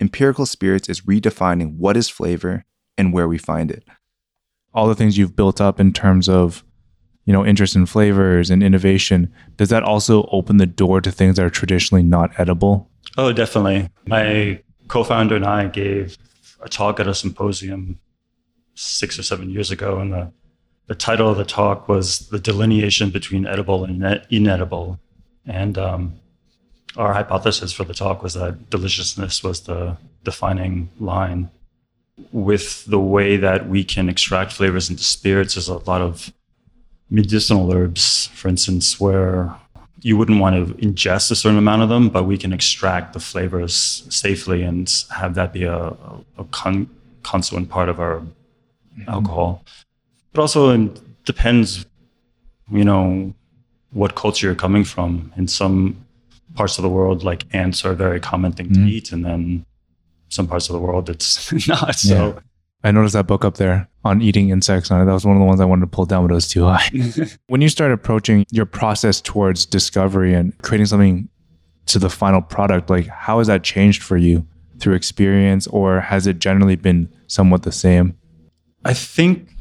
Empirical 0.00 0.46
Spirits 0.46 0.88
is 0.88 1.02
redefining 1.02 1.76
what 1.76 1.96
is 1.96 2.08
flavor 2.08 2.64
and 2.96 3.12
where 3.12 3.28
we 3.28 3.38
find 3.38 3.70
it. 3.70 3.84
All 4.74 4.88
the 4.88 4.94
things 4.94 5.18
you've 5.18 5.36
built 5.36 5.60
up 5.60 5.78
in 5.78 5.92
terms 5.92 6.28
of, 6.28 6.64
you 7.24 7.32
know, 7.32 7.44
interest 7.44 7.76
in 7.76 7.86
flavors 7.86 8.50
and 8.50 8.62
innovation, 8.62 9.32
does 9.56 9.68
that 9.68 9.82
also 9.82 10.28
open 10.32 10.56
the 10.56 10.66
door 10.66 11.00
to 11.00 11.12
things 11.12 11.36
that 11.36 11.44
are 11.44 11.50
traditionally 11.50 12.02
not 12.02 12.30
edible? 12.38 12.90
Oh, 13.18 13.32
definitely. 13.32 13.90
My 14.06 14.62
co-founder 14.88 15.36
and 15.36 15.44
I 15.44 15.68
gave 15.68 16.16
a 16.60 16.68
talk 16.68 16.98
at 16.98 17.06
a 17.06 17.14
symposium 17.14 17.98
six 18.74 19.18
or 19.18 19.22
seven 19.22 19.50
years 19.50 19.70
ago, 19.70 19.98
and 19.98 20.12
the 20.12 20.32
the 20.86 20.94
title 20.94 21.30
of 21.30 21.36
the 21.36 21.44
talk 21.44 21.88
was 21.88 22.28
the 22.30 22.38
delineation 22.38 23.10
between 23.10 23.46
edible 23.46 23.84
and 23.84 24.26
inedible 24.30 24.98
and 25.46 25.76
um, 25.78 26.14
our 26.96 27.12
hypothesis 27.12 27.72
for 27.72 27.84
the 27.84 27.94
talk 27.94 28.22
was 28.22 28.34
that 28.34 28.70
deliciousness 28.70 29.42
was 29.42 29.62
the 29.62 29.96
defining 30.24 30.88
line. 30.98 31.50
With 32.30 32.84
the 32.84 33.00
way 33.00 33.36
that 33.36 33.68
we 33.68 33.84
can 33.84 34.08
extract 34.08 34.52
flavors 34.52 34.90
into 34.90 35.02
spirits, 35.02 35.54
there's 35.54 35.68
a 35.68 35.78
lot 35.78 36.02
of 36.02 36.32
medicinal 37.10 37.72
herbs, 37.72 38.28
for 38.28 38.48
instance, 38.48 39.00
where 39.00 39.54
you 40.02 40.16
wouldn't 40.16 40.40
want 40.40 40.56
to 40.56 40.74
ingest 40.74 41.30
a 41.30 41.36
certain 41.36 41.58
amount 41.58 41.82
of 41.82 41.88
them, 41.88 42.08
but 42.08 42.24
we 42.24 42.36
can 42.36 42.52
extract 42.52 43.12
the 43.12 43.20
flavors 43.20 44.04
safely 44.10 44.62
and 44.62 45.04
have 45.10 45.34
that 45.34 45.52
be 45.52 45.64
a, 45.64 45.94
a 46.38 46.44
con- 46.50 46.90
constituent 47.22 47.68
part 47.68 47.88
of 47.88 48.00
our 48.00 48.18
mm-hmm. 48.18 49.08
alcohol. 49.08 49.64
But 50.32 50.40
also, 50.40 50.70
it 50.70 51.24
depends, 51.24 51.86
you 52.70 52.84
know, 52.84 53.32
what 53.92 54.14
culture 54.14 54.46
you're 54.46 54.54
coming 54.54 54.84
from. 54.84 55.32
In 55.36 55.48
some 55.48 56.04
parts 56.54 56.78
of 56.78 56.82
the 56.82 56.88
world, 56.88 57.24
like 57.24 57.44
ants 57.54 57.84
are 57.84 57.92
a 57.92 57.96
very 57.96 58.20
common 58.20 58.52
thing 58.52 58.68
mm-hmm. 58.68 58.86
to 58.86 58.92
eat, 58.92 59.12
and 59.12 59.24
then 59.24 59.64
some 60.28 60.46
parts 60.46 60.68
of 60.68 60.72
the 60.72 60.80
world 60.80 61.10
it's 61.10 61.52
not. 61.68 61.94
So 61.96 62.34
yeah. 62.34 62.40
I 62.84 62.90
noticed 62.90 63.14
that 63.14 63.26
book 63.26 63.44
up 63.44 63.56
there 63.56 63.88
on 64.04 64.20
eating 64.22 64.50
insects 64.50 64.90
on 64.90 65.00
it. 65.00 65.04
That 65.04 65.12
was 65.12 65.24
one 65.24 65.36
of 65.36 65.40
the 65.40 65.46
ones 65.46 65.60
I 65.60 65.64
wanted 65.64 65.82
to 65.82 65.86
pull 65.86 66.06
down, 66.06 66.26
but 66.26 66.32
it 66.32 66.34
was 66.34 66.48
too 66.48 66.64
high. 66.64 66.90
when 67.46 67.60
you 67.60 67.68
start 67.68 67.92
approaching 67.92 68.44
your 68.50 68.66
process 68.66 69.20
towards 69.20 69.66
discovery 69.66 70.34
and 70.34 70.56
creating 70.62 70.86
something 70.86 71.28
to 71.86 71.98
the 71.98 72.10
final 72.10 72.40
product, 72.40 72.90
like 72.90 73.06
how 73.06 73.38
has 73.38 73.46
that 73.46 73.62
changed 73.62 74.02
for 74.02 74.16
you 74.16 74.46
through 74.78 74.94
experience, 74.94 75.66
or 75.68 76.00
has 76.00 76.26
it 76.26 76.40
generally 76.40 76.74
been 76.74 77.08
somewhat 77.28 77.62
the 77.62 77.70
same? 77.72 78.18
I 78.84 78.94
think 78.94 79.51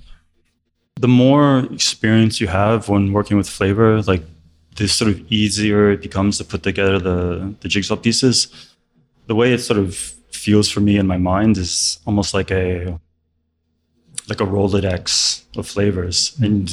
the 1.01 1.07
more 1.07 1.65
experience 1.73 2.39
you 2.39 2.47
have 2.47 2.87
when 2.87 3.11
working 3.11 3.35
with 3.35 3.49
flavor, 3.49 4.01
like 4.03 4.23
the 4.75 4.87
sort 4.87 5.09
of 5.11 5.31
easier 5.31 5.91
it 5.91 6.01
becomes 6.01 6.37
to 6.37 6.43
put 6.43 6.61
together 6.61 6.99
the, 6.99 7.55
the 7.61 7.67
jigsaw 7.67 7.95
pieces. 7.95 8.35
The 9.25 9.33
way 9.33 9.51
it 9.51 9.59
sort 9.59 9.79
of 9.79 9.95
feels 10.29 10.69
for 10.69 10.79
me 10.79 10.97
in 10.97 11.07
my 11.07 11.17
mind 11.17 11.57
is 11.57 11.99
almost 12.05 12.33
like 12.33 12.51
a 12.51 12.99
like 14.29 14.39
a 14.39 14.45
Rolodex 14.45 15.43
of 15.57 15.67
flavors. 15.67 16.37
And 16.39 16.69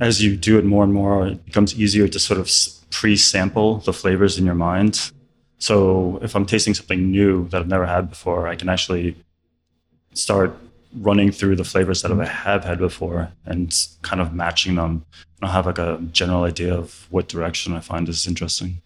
as 0.00 0.22
you 0.22 0.36
do 0.36 0.58
it 0.58 0.64
more 0.64 0.82
and 0.82 0.92
more, 0.92 1.28
it 1.28 1.46
becomes 1.46 1.78
easier 1.78 2.08
to 2.08 2.18
sort 2.18 2.40
of 2.40 2.50
pre-sample 2.90 3.78
the 3.78 3.92
flavors 3.92 4.36
in 4.36 4.44
your 4.44 4.56
mind. 4.56 5.12
So 5.58 6.18
if 6.22 6.34
I'm 6.34 6.44
tasting 6.44 6.74
something 6.74 7.10
new 7.10 7.48
that 7.48 7.60
I've 7.60 7.68
never 7.68 7.86
had 7.86 8.10
before, 8.10 8.48
I 8.48 8.56
can 8.56 8.68
actually 8.68 9.16
start 10.12 10.54
running 10.94 11.32
through 11.32 11.56
the 11.56 11.64
flavors 11.64 12.02
that 12.02 12.12
I 12.12 12.24
have 12.24 12.64
had 12.64 12.78
before 12.78 13.32
and 13.46 13.74
kind 14.02 14.20
of 14.20 14.34
matching 14.34 14.74
them. 14.74 15.04
I'll 15.42 15.50
have 15.50 15.66
like 15.66 15.78
a 15.78 16.00
general 16.12 16.44
idea 16.44 16.74
of 16.74 17.06
what 17.10 17.28
direction 17.28 17.72
I 17.72 17.80
find 17.80 18.08
is 18.08 18.26
interesting. 18.26 18.82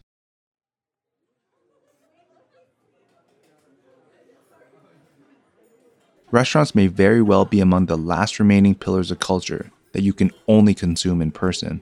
Restaurants 6.31 6.75
may 6.75 6.87
very 6.87 7.23
well 7.23 7.45
be 7.45 7.61
among 7.61 7.87
the 7.87 7.97
last 7.97 8.39
remaining 8.39 8.75
pillars 8.75 9.11
of 9.11 9.21
culture 9.21 9.71
that 9.93 10.03
you 10.03 10.13
can 10.13 10.33
only 10.49 10.75
consume 10.75 11.23
in 11.23 11.31
person. 11.31 11.81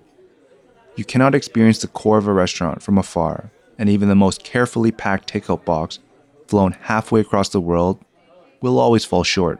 You 0.96 1.04
cannot 1.04 1.34
experience 1.34 1.78
the 1.78 1.88
core 1.88 2.18
of 2.18 2.28
a 2.28 2.32
restaurant 2.32 2.82
from 2.82 2.98
afar, 2.98 3.50
and 3.78 3.88
even 3.88 4.08
the 4.08 4.14
most 4.14 4.44
carefully 4.44 4.92
packed 4.92 5.32
takeout 5.32 5.64
box, 5.64 5.98
flown 6.46 6.72
halfway 6.82 7.20
across 7.20 7.48
the 7.48 7.60
world, 7.60 7.98
will 8.60 8.78
always 8.78 9.04
fall 9.04 9.24
short. 9.24 9.58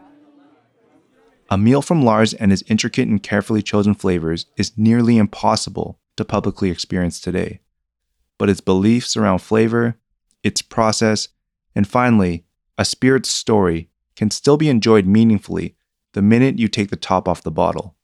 A 1.50 1.58
meal 1.58 1.82
from 1.82 2.02
Lars 2.02 2.32
and 2.34 2.50
his 2.50 2.64
intricate 2.68 3.08
and 3.08 3.22
carefully 3.22 3.62
chosen 3.62 3.94
flavors 3.94 4.46
is 4.56 4.72
nearly 4.76 5.18
impossible 5.18 5.98
to 6.16 6.24
publicly 6.24 6.70
experience 6.70 7.20
today. 7.20 7.60
But 8.38 8.48
its 8.48 8.60
beliefs 8.60 9.16
around 9.16 9.38
flavor, 9.38 9.96
its 10.42 10.62
process, 10.62 11.28
and 11.74 11.86
finally, 11.86 12.44
a 12.78 12.84
spirit's 12.84 13.30
story 13.30 13.90
can 14.16 14.30
still 14.30 14.56
be 14.56 14.68
enjoyed 14.68 15.06
meaningfully 15.06 15.76
the 16.12 16.22
minute 16.22 16.58
you 16.58 16.68
take 16.68 16.90
the 16.90 16.96
top 16.96 17.28
off 17.28 17.42
the 17.42 17.50
bottle. 17.50 17.94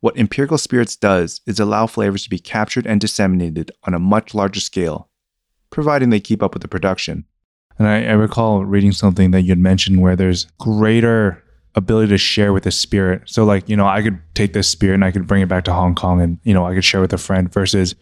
What 0.00 0.16
Empirical 0.16 0.58
Spirits 0.58 0.96
does 0.96 1.40
is 1.46 1.60
allow 1.60 1.86
flavors 1.86 2.24
to 2.24 2.30
be 2.30 2.38
captured 2.38 2.86
and 2.86 3.00
disseminated 3.00 3.72
on 3.84 3.94
a 3.94 3.98
much 3.98 4.34
larger 4.34 4.60
scale, 4.60 5.08
providing 5.70 6.10
they 6.10 6.20
keep 6.20 6.42
up 6.42 6.54
with 6.54 6.62
the 6.62 6.68
production. 6.68 7.24
And 7.78 7.86
I, 7.86 8.04
I 8.04 8.12
recall 8.12 8.64
reading 8.64 8.92
something 8.92 9.30
that 9.32 9.42
you'd 9.42 9.58
mentioned 9.58 10.00
where 10.00 10.16
there's 10.16 10.46
greater 10.58 11.42
ability 11.78 12.08
to 12.10 12.18
share 12.18 12.52
with 12.52 12.64
the 12.64 12.70
spirit. 12.70 13.22
So 13.26 13.44
like, 13.44 13.68
you 13.68 13.76
know, 13.76 13.86
I 13.86 14.02
could 14.02 14.18
take 14.34 14.52
this 14.52 14.68
spirit 14.68 14.94
and 14.94 15.04
I 15.04 15.10
could 15.10 15.26
bring 15.26 15.42
it 15.42 15.48
back 15.48 15.64
to 15.64 15.72
Hong 15.72 15.94
Kong 15.94 16.20
and, 16.20 16.38
you 16.42 16.52
know, 16.52 16.66
I 16.66 16.74
could 16.74 16.84
share 16.84 17.00
with 17.00 17.12
a 17.12 17.18
friend 17.18 17.50
versus 17.52 17.94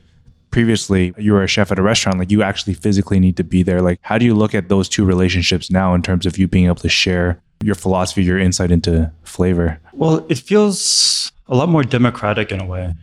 previously 0.51 1.15
you 1.19 1.33
were 1.33 1.43
a 1.43 1.47
chef 1.47 1.71
at 1.71 1.79
a 1.79 1.83
restaurant, 1.83 2.19
like 2.19 2.31
you 2.31 2.43
actually 2.43 2.75
physically 2.75 3.21
need 3.21 3.37
to 3.37 3.45
be 3.45 3.63
there. 3.63 3.83
Like, 3.83 3.99
how 4.03 4.19
do 4.19 4.25
you 4.25 4.35
look 4.35 4.55
at 4.55 4.69
those 4.69 4.89
two 4.89 5.05
relationships 5.05 5.71
now 5.71 5.95
in 5.95 6.03
terms 6.03 6.27
of 6.27 6.39
you 6.39 6.49
being 6.49 6.67
able 6.67 6.77
to 6.77 6.89
share 6.89 7.41
your 7.63 7.75
philosophy, 7.75 8.25
your 8.25 8.39
insight 8.39 8.71
into 8.71 9.13
flavor? 9.23 9.79
Well, 9.93 10.25
it 10.29 10.39
feels 10.39 11.31
a 11.47 11.55
lot 11.55 11.69
more 11.69 11.85
democratic 11.85 12.51
in 12.51 12.61
a 12.61 12.67
way. 12.67 12.95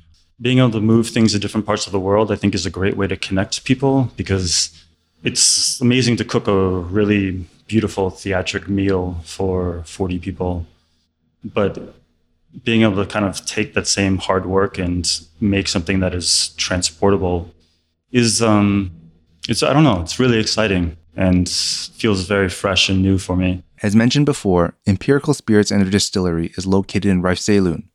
Being 0.41 0.57
able 0.57 0.71
to 0.71 0.81
move 0.81 1.07
things 1.09 1.31
to 1.33 1.39
different 1.39 1.65
parts 1.65 1.85
of 1.85 1.91
the 1.91 1.99
world, 1.99 2.31
I 2.31 2.35
think, 2.35 2.55
is 2.55 2.65
a 2.65 2.69
great 2.69 2.97
way 2.97 3.07
to 3.07 3.15
connect 3.15 3.63
people 3.63 4.11
because 4.17 4.71
it's 5.23 5.79
amazing 5.79 6.17
to 6.17 6.25
cook 6.25 6.47
a 6.47 6.67
really 6.99 7.45
beautiful 7.73 8.11
theatric 8.11 8.69
meal 8.69 9.17
for 9.23 9.81
40 9.85 10.19
people. 10.19 10.67
But 11.43 11.95
being 12.63 12.83
able 12.83 13.03
to 13.03 13.11
kind 13.11 13.25
of 13.25 13.43
take 13.47 13.73
that 13.73 13.87
same 13.87 14.17
hard 14.19 14.45
work 14.45 14.77
and 14.77 15.03
make 15.41 15.67
something 15.67 15.99
that 16.01 16.13
is 16.13 16.49
transportable 16.49 17.51
is, 18.11 18.43
um, 18.43 18.91
it's, 19.49 19.63
I 19.63 19.73
don't 19.73 19.83
know, 19.83 20.01
it's 20.01 20.19
really 20.19 20.39
exciting 20.39 20.97
and 21.15 21.49
feels 21.49 22.27
very 22.27 22.47
fresh 22.47 22.89
and 22.89 23.01
new 23.01 23.17
for 23.17 23.35
me. 23.35 23.63
As 23.81 23.95
mentioned 23.95 24.27
before, 24.27 24.75
Empirical 24.85 25.33
Spirits 25.33 25.71
and 25.71 25.81
their 25.81 25.89
distillery 25.89 26.53
is 26.55 26.67
located 26.67 27.07
in 27.07 27.23
Reifselund. 27.23 27.85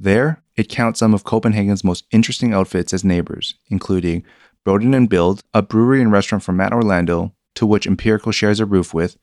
There, 0.00 0.42
it 0.56 0.70
counts 0.70 1.00
some 1.00 1.12
of 1.12 1.24
Copenhagen's 1.24 1.84
most 1.84 2.04
interesting 2.12 2.54
outfits 2.54 2.94
as 2.94 3.04
neighbors, 3.04 3.54
including 3.68 4.24
Broaden 4.64 4.94
and 4.94 5.06
Build, 5.06 5.42
a 5.52 5.60
brewery 5.60 6.00
and 6.00 6.10
restaurant 6.10 6.42
from 6.42 6.56
Matt 6.56 6.72
Orlando, 6.72 7.34
to 7.54 7.66
which 7.66 7.86
Empirical 7.86 8.32
shares 8.32 8.60
a 8.60 8.66
roof 8.66 8.94
with, 8.94 9.16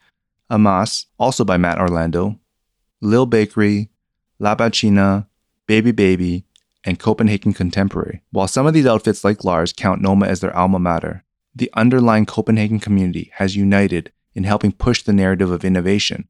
Amass, 0.50 1.06
also 1.18 1.44
by 1.44 1.58
Matt 1.58 1.80
Orlando, 1.80 2.40
Lille 3.02 3.26
Bakery, 3.26 3.90
La 4.40 4.56
Banchina, 4.56 5.28
Baby 5.68 5.92
Baby, 5.92 6.46
and 6.84 7.00
Copenhagen 7.00 7.54
Contemporary. 7.54 8.22
While 8.32 8.48
some 8.48 8.66
of 8.66 8.74
these 8.74 8.86
outfits, 8.86 9.24
like 9.24 9.44
Lars, 9.44 9.74
count 9.74 10.02
Noma 10.02 10.26
as 10.26 10.40
their 10.40 10.56
alma 10.56 10.80
mater, 10.80 11.24
the 11.54 11.70
underlying 11.74 12.26
Copenhagen 12.26 12.80
community 12.80 13.32
has 13.36 13.56
united 13.56 14.12
in 14.34 14.44
helping 14.44 14.72
push 14.72 15.04
the 15.04 15.14
narrative 15.14 15.52
of 15.52 15.66
innovation. 15.66 16.28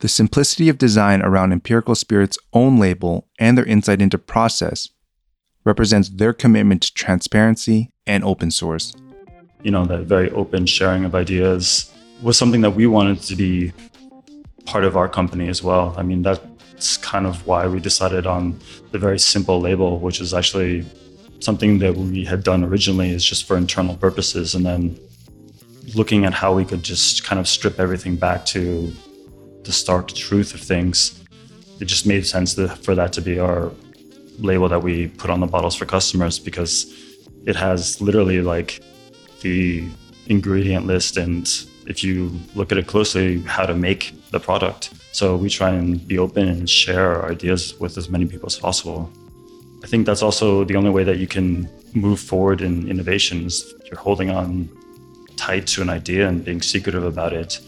The 0.00 0.08
simplicity 0.08 0.68
of 0.68 0.76
design 0.76 1.22
around 1.22 1.52
Empirical 1.52 1.94
Spirit's 1.94 2.38
own 2.52 2.78
label 2.78 3.28
and 3.38 3.56
their 3.56 3.64
insight 3.64 4.02
into 4.02 4.18
process 4.18 4.90
represents 5.64 6.08
their 6.08 6.32
commitment 6.32 6.82
to 6.82 6.92
transparency 6.92 7.92
and 8.06 8.24
open 8.24 8.50
source. 8.50 8.92
You 9.64 9.72
know, 9.72 9.84
that 9.86 10.02
very 10.02 10.30
open 10.30 10.66
sharing 10.66 11.04
of 11.04 11.14
ideas 11.14 11.90
was 12.22 12.38
something 12.38 12.60
that 12.60 12.70
we 12.70 12.86
wanted 12.86 13.20
to 13.22 13.34
be 13.34 13.72
part 14.66 14.84
of 14.84 14.96
our 14.96 15.08
company 15.08 15.48
as 15.48 15.62
well. 15.62 15.94
I 15.98 16.02
mean, 16.02 16.22
that's 16.22 16.96
kind 16.98 17.26
of 17.26 17.46
why 17.46 17.66
we 17.66 17.80
decided 17.80 18.26
on 18.26 18.60
the 18.92 18.98
very 18.98 19.18
simple 19.18 19.60
label, 19.60 19.98
which 19.98 20.20
is 20.20 20.32
actually 20.32 20.84
something 21.40 21.78
that 21.80 21.94
we 21.96 22.24
had 22.24 22.42
done 22.42 22.64
originally 22.64 23.10
is 23.10 23.24
just 23.24 23.44
for 23.46 23.56
internal 23.56 23.96
purposes. 23.96 24.54
And 24.54 24.64
then 24.64 24.98
looking 25.94 26.24
at 26.24 26.32
how 26.32 26.54
we 26.54 26.64
could 26.64 26.82
just 26.82 27.24
kind 27.24 27.38
of 27.38 27.46
strip 27.48 27.78
everything 27.78 28.16
back 28.16 28.46
to 28.46 28.92
the 29.64 29.72
stark 29.72 30.08
truth 30.08 30.54
of 30.54 30.60
things, 30.60 31.22
it 31.80 31.86
just 31.86 32.06
made 32.06 32.26
sense 32.26 32.54
for 32.54 32.94
that 32.94 33.12
to 33.14 33.20
be 33.20 33.38
our 33.38 33.72
label 34.38 34.68
that 34.68 34.82
we 34.82 35.08
put 35.08 35.30
on 35.30 35.40
the 35.40 35.46
bottles 35.46 35.74
for 35.74 35.86
customers 35.86 36.38
because 36.38 36.92
it 37.46 37.56
has 37.56 38.00
literally 38.00 38.40
like 38.40 38.80
the 39.44 39.86
ingredient 40.26 40.86
list 40.86 41.16
and 41.16 41.46
if 41.86 42.02
you 42.02 42.32
look 42.54 42.72
at 42.72 42.78
it 42.78 42.86
closely, 42.86 43.42
how 43.42 43.66
to 43.66 43.74
make 43.74 44.14
the 44.30 44.40
product. 44.40 44.92
So 45.12 45.36
we 45.36 45.48
try 45.48 45.70
and 45.70 46.06
be 46.08 46.18
open 46.18 46.48
and 46.48 46.68
share 46.68 47.14
our 47.14 47.30
ideas 47.30 47.78
with 47.78 47.98
as 47.98 48.08
many 48.08 48.26
people 48.26 48.46
as 48.46 48.58
possible. 48.58 49.10
I 49.84 49.86
think 49.86 50.06
that's 50.06 50.22
also 50.22 50.64
the 50.64 50.76
only 50.76 50.90
way 50.90 51.04
that 51.04 51.18
you 51.18 51.26
can 51.26 51.68
move 51.92 52.18
forward 52.18 52.62
in 52.62 52.88
innovations. 52.88 53.74
You're 53.84 54.00
holding 54.00 54.30
on 54.30 54.68
tied 55.36 55.66
to 55.68 55.82
an 55.82 55.90
idea 55.90 56.26
and 56.26 56.42
being 56.42 56.62
secretive 56.62 57.04
about 57.04 57.32
it. 57.34 57.60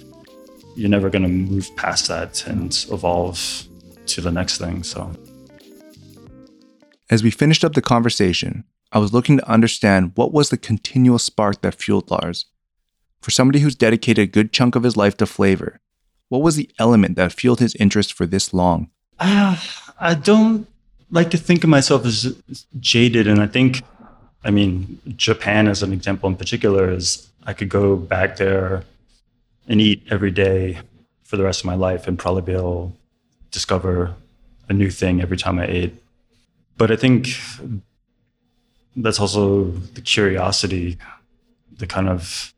You're 0.77 0.89
never 0.89 1.11
going 1.11 1.23
to 1.23 1.29
move 1.29 1.69
past 1.77 2.09
that 2.09 2.47
and 2.47 2.73
evolve 2.91 3.39
to 4.07 4.21
the 4.23 4.31
next 4.31 4.59
thing. 4.59 4.83
So, 4.83 5.13
as 7.11 7.23
we 7.23 7.31
finished 7.31 7.65
up 7.65 7.75
the 7.75 7.83
conversation, 7.83 8.65
I 8.93 8.99
was 8.99 9.13
looking 9.13 9.39
to 9.39 9.51
understand 9.51 10.13
what 10.15 10.33
was 10.33 10.51
the 10.51 10.57
continual 10.57 11.19
spark 11.19 11.61
that 11.63 11.75
fueled 11.75 12.11
Lars. 12.11 12.47
For 13.21 13.31
somebody 13.31 13.61
who's 13.61 13.75
dedicated 13.75 14.23
a 14.23 14.31
good 14.31 14.53
chunk 14.53 14.77
of 14.77 14.85
his 14.85 14.97
life 14.97 15.17
to 15.17 15.27
flavor, 15.27 15.81
what 16.29 16.43
was 16.43 16.57
the 16.57 16.71
element 16.79 17.17
that 17.17 17.33
fueled 17.33 17.61
his 17.61 17.75
interest 17.77 18.13
for 18.13 18.27
this 18.27 18.55
long? 18.55 18.91
Uh, 19.19 19.57
I 19.99 20.15
don't 20.15 20.67
like 21.11 21.31
to 21.31 21.39
think 21.39 21.65
of 21.65 21.71
myself 21.71 22.05
as 22.05 22.37
jaded. 22.79 23.27
And 23.27 23.41
I 23.41 23.47
think, 23.47 23.83
I 24.45 24.51
mean, 24.51 25.01
Japan 25.17 25.67
as 25.69 25.83
an 25.83 25.93
example 25.93 26.29
in 26.29 26.37
particular 26.37 26.91
is 26.91 27.29
I 27.45 27.53
could 27.53 27.69
go 27.69 27.97
back 27.97 28.37
there 28.37 28.85
and 29.69 29.81
eat 29.81 30.03
every 30.11 30.31
day 30.31 30.79
for 31.25 31.37
the 31.37 31.45
rest 31.45 31.61
of 31.61 31.67
my 31.67 31.75
life 31.75 32.07
and 32.07 32.19
probably 32.19 32.43
be 32.43 32.53
able 32.53 32.91
to 32.91 32.97
discover 33.51 34.15
a 34.69 34.73
new 34.73 34.91
thing 34.91 35.21
every 35.21 35.37
time 35.37 35.59
I 35.59 35.67
ate. 35.67 35.95
But 36.77 36.91
I 36.91 36.97
think 36.97 37.29
that's 38.97 39.21
also 39.21 39.65
the 39.95 40.01
curiosity, 40.01 40.99
the 41.79 41.87
kind 41.87 42.09
of 42.09 42.53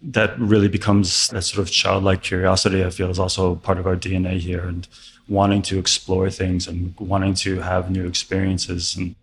that 0.00 0.38
really 0.38 0.68
becomes 0.68 1.28
that 1.28 1.42
sort 1.42 1.66
of 1.66 1.72
childlike 1.72 2.22
curiosity. 2.22 2.84
I 2.84 2.90
feel 2.90 3.10
is 3.10 3.18
also 3.18 3.56
part 3.56 3.78
of 3.78 3.86
our 3.86 3.96
DNA 3.96 4.38
here, 4.38 4.64
and 4.66 4.86
wanting 5.28 5.62
to 5.62 5.78
explore 5.78 6.30
things 6.30 6.66
and 6.66 6.94
wanting 6.98 7.34
to 7.34 7.60
have 7.60 7.90
new 7.90 8.06
experiences 8.06 8.96
and 8.96 9.14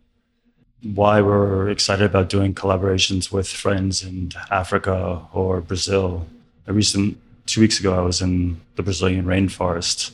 why 0.83 1.19
we're 1.19 1.69
excited 1.69 2.05
about 2.05 2.29
doing 2.29 2.53
collaborations 2.53 3.31
with 3.31 3.47
friends 3.47 4.03
in 4.03 4.31
Africa 4.51 5.21
or 5.33 5.61
Brazil. 5.61 6.27
A 6.67 6.73
recent 6.73 7.17
two 7.47 7.61
weeks 7.61 7.79
ago, 7.79 7.97
I 7.97 8.01
was 8.01 8.21
in 8.21 8.61
the 8.75 8.83
Brazilian 8.83 9.25
rainforest 9.25 10.13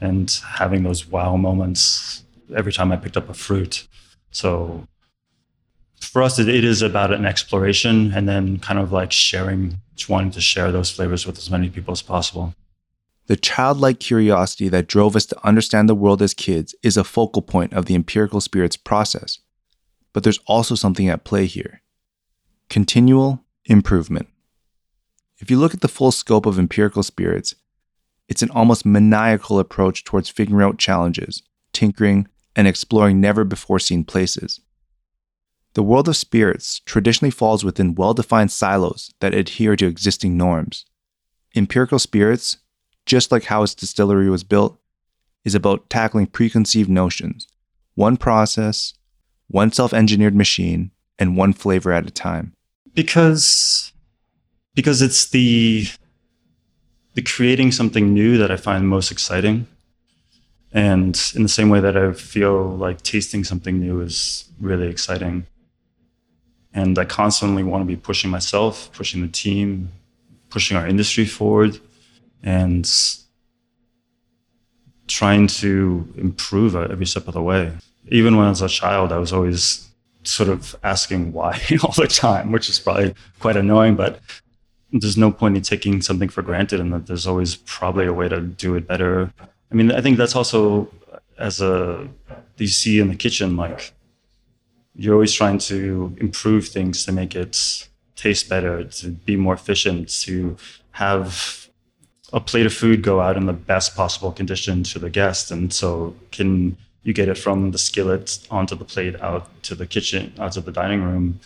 and 0.00 0.30
having 0.58 0.82
those 0.82 1.06
wow 1.06 1.36
moments 1.36 2.24
every 2.54 2.72
time 2.72 2.92
I 2.92 2.96
picked 2.96 3.16
up 3.16 3.28
a 3.28 3.34
fruit. 3.34 3.86
So 4.30 4.86
for 6.10 6.22
us, 6.22 6.38
it, 6.38 6.48
it 6.48 6.64
is 6.64 6.82
about 6.82 7.12
an 7.12 7.24
exploration 7.24 8.12
and 8.12 8.28
then 8.28 8.58
kind 8.58 8.78
of 8.78 8.92
like 8.92 9.12
sharing, 9.12 9.78
wanting 10.08 10.32
to 10.32 10.40
share 10.40 10.72
those 10.72 10.90
flavors 10.90 11.26
with 11.26 11.38
as 11.38 11.50
many 11.50 11.70
people 11.70 11.92
as 11.92 12.02
possible. 12.02 12.54
The 13.26 13.36
childlike 13.36 14.00
curiosity 14.00 14.68
that 14.70 14.88
drove 14.88 15.14
us 15.14 15.24
to 15.26 15.46
understand 15.46 15.88
the 15.88 15.94
world 15.94 16.20
as 16.20 16.34
kids 16.34 16.74
is 16.82 16.96
a 16.96 17.04
focal 17.04 17.42
point 17.42 17.72
of 17.72 17.86
the 17.86 17.94
empirical 17.94 18.40
spirits 18.40 18.76
process. 18.76 19.38
But 20.12 20.24
there's 20.24 20.40
also 20.46 20.74
something 20.74 21.08
at 21.08 21.24
play 21.24 21.46
here 21.46 21.80
continual 22.68 23.44
improvement. 23.66 24.28
If 25.38 25.50
you 25.50 25.58
look 25.58 25.74
at 25.74 25.80
the 25.80 25.88
full 25.88 26.12
scope 26.12 26.46
of 26.46 26.58
empirical 26.58 27.02
spirits, 27.02 27.54
it's 28.28 28.42
an 28.42 28.50
almost 28.50 28.84
maniacal 28.84 29.58
approach 29.58 30.04
towards 30.04 30.28
figuring 30.28 30.64
out 30.64 30.78
challenges, 30.78 31.42
tinkering, 31.72 32.28
and 32.54 32.68
exploring 32.68 33.20
never 33.20 33.44
before 33.44 33.78
seen 33.78 34.04
places. 34.04 34.60
The 35.74 35.82
world 35.82 36.08
of 36.08 36.16
spirits 36.16 36.80
traditionally 36.80 37.30
falls 37.30 37.64
within 37.64 37.94
well 37.94 38.14
defined 38.14 38.50
silos 38.50 39.12
that 39.20 39.34
adhere 39.34 39.76
to 39.76 39.86
existing 39.86 40.36
norms. 40.36 40.84
Empirical 41.54 41.98
spirits, 41.98 42.58
just 43.06 43.30
like 43.30 43.44
how 43.44 43.62
its 43.62 43.74
distillery 43.74 44.28
was 44.28 44.42
built, 44.44 44.78
is 45.44 45.54
about 45.54 45.88
tackling 45.88 46.26
preconceived 46.26 46.90
notions, 46.90 47.46
one 47.94 48.16
process, 48.16 48.94
one 49.46 49.70
self 49.70 49.92
engineered 49.92 50.34
machine, 50.34 50.90
and 51.18 51.36
one 51.36 51.52
flavor 51.52 51.92
at 51.92 52.06
a 52.06 52.10
time. 52.10 52.54
Because 52.94 53.92
because 54.74 55.02
it's 55.02 55.28
the 55.30 55.86
the 57.14 57.22
creating 57.22 57.72
something 57.72 58.12
new 58.12 58.38
that 58.38 58.50
I 58.50 58.56
find 58.56 58.88
most 58.88 59.10
exciting. 59.10 59.66
And 60.72 61.20
in 61.34 61.42
the 61.42 61.48
same 61.48 61.68
way 61.68 61.80
that 61.80 61.96
I 61.96 62.12
feel 62.12 62.76
like 62.76 63.02
tasting 63.02 63.42
something 63.42 63.80
new 63.80 64.00
is 64.00 64.48
really 64.60 64.88
exciting. 64.88 65.46
And 66.72 66.98
I 66.98 67.04
constantly 67.04 67.62
want 67.62 67.82
to 67.82 67.86
be 67.86 67.96
pushing 67.96 68.30
myself, 68.30 68.90
pushing 68.92 69.22
the 69.22 69.28
team, 69.28 69.90
pushing 70.50 70.76
our 70.76 70.86
industry 70.86 71.24
forward, 71.24 71.80
and 72.42 72.88
trying 75.08 75.48
to 75.48 76.08
improve 76.16 76.76
every 76.76 77.06
step 77.06 77.26
of 77.26 77.34
the 77.34 77.42
way. 77.42 77.72
Even 78.08 78.36
when 78.36 78.46
I 78.46 78.50
was 78.50 78.62
a 78.62 78.68
child, 78.68 79.12
I 79.12 79.18
was 79.18 79.32
always 79.32 79.88
sort 80.22 80.48
of 80.48 80.76
asking 80.84 81.32
why 81.32 81.60
all 81.82 81.92
the 81.92 82.06
time, 82.06 82.52
which 82.52 82.68
is 82.68 82.78
probably 82.78 83.14
quite 83.40 83.56
annoying, 83.56 83.96
but 83.96 84.20
there's 84.92 85.16
no 85.16 85.30
point 85.30 85.56
in 85.56 85.62
taking 85.62 86.02
something 86.02 86.28
for 86.28 86.42
granted 86.42 86.80
and 86.80 86.92
that 86.92 87.06
there's 87.06 87.26
always 87.26 87.56
probably 87.56 88.06
a 88.06 88.12
way 88.12 88.28
to 88.28 88.40
do 88.40 88.74
it 88.74 88.86
better. 88.86 89.32
I 89.70 89.74
mean, 89.74 89.92
I 89.92 90.00
think 90.00 90.18
that's 90.18 90.36
also 90.36 90.88
as 91.38 91.60
a 91.60 92.08
you 92.58 92.68
see 92.68 93.00
in 93.00 93.08
the 93.08 93.16
kitchen, 93.16 93.56
like 93.56 93.92
you're 95.00 95.14
always 95.14 95.32
trying 95.32 95.56
to 95.56 96.14
improve 96.20 96.68
things 96.68 97.06
to 97.06 97.10
make 97.10 97.34
it 97.34 97.88
taste 98.16 98.50
better, 98.50 98.84
to 98.84 99.08
be 99.08 99.34
more 99.34 99.54
efficient, 99.54 100.10
to 100.10 100.58
have 100.90 101.68
a 102.34 102.40
plate 102.40 102.66
of 102.66 102.74
food 102.74 103.02
go 103.02 103.18
out 103.18 103.34
in 103.38 103.46
the 103.46 103.58
best 103.72 103.96
possible 103.96 104.30
condition 104.30 104.82
to 104.82 104.98
the 104.98 105.08
guest. 105.08 105.50
And 105.50 105.72
so 105.72 106.14
can 106.32 106.76
you 107.02 107.14
get 107.14 107.30
it 107.30 107.38
from 107.38 107.70
the 107.70 107.78
skillet 107.78 108.46
onto 108.50 108.76
the 108.76 108.84
plate 108.84 109.18
out 109.22 109.48
to 109.62 109.74
the 109.74 109.86
kitchen, 109.86 110.34
out 110.38 110.52
to 110.52 110.60
the 110.60 110.70
dining 110.70 111.02
room, 111.02 111.40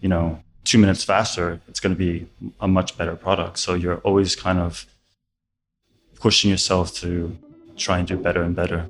you 0.00 0.08
know, 0.08 0.40
two 0.64 0.78
minutes 0.78 1.04
faster, 1.04 1.60
it's 1.68 1.80
going 1.80 1.94
to 1.94 1.98
be 1.98 2.26
a 2.58 2.66
much 2.66 2.96
better 2.96 3.16
product. 3.16 3.58
So 3.58 3.74
you're 3.74 3.98
always 3.98 4.34
kind 4.34 4.58
of 4.58 4.86
pushing 6.18 6.50
yourself 6.50 6.94
to 7.02 7.36
try 7.76 7.98
and 7.98 8.08
do 8.08 8.16
better 8.16 8.42
and 8.42 8.56
better. 8.56 8.88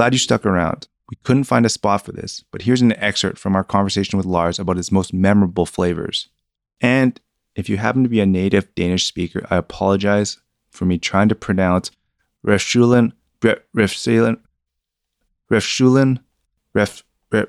Glad 0.00 0.14
you 0.14 0.18
stuck 0.18 0.46
around. 0.46 0.88
We 1.10 1.18
couldn't 1.24 1.44
find 1.44 1.66
a 1.66 1.68
spot 1.68 2.06
for 2.06 2.12
this, 2.12 2.42
but 2.50 2.62
here's 2.62 2.80
an 2.80 2.94
excerpt 2.94 3.36
from 3.36 3.54
our 3.54 3.62
conversation 3.62 4.16
with 4.16 4.24
Lars 4.24 4.58
about 4.58 4.78
his 4.78 4.90
most 4.90 5.12
memorable 5.12 5.66
flavors. 5.66 6.30
And 6.80 7.20
if 7.54 7.68
you 7.68 7.76
happen 7.76 8.02
to 8.04 8.08
be 8.08 8.20
a 8.20 8.24
native 8.24 8.74
Danish 8.74 9.04
speaker, 9.04 9.46
I 9.50 9.56
apologize 9.56 10.38
for 10.70 10.86
me 10.86 10.96
trying 10.96 11.28
to 11.28 11.34
pronounce 11.34 11.90
Refschulen, 12.46 13.12
Refschulen, 13.42 14.38
Refschulen, 15.52 16.20
Ref, 16.72 17.04
Ref? 17.30 17.48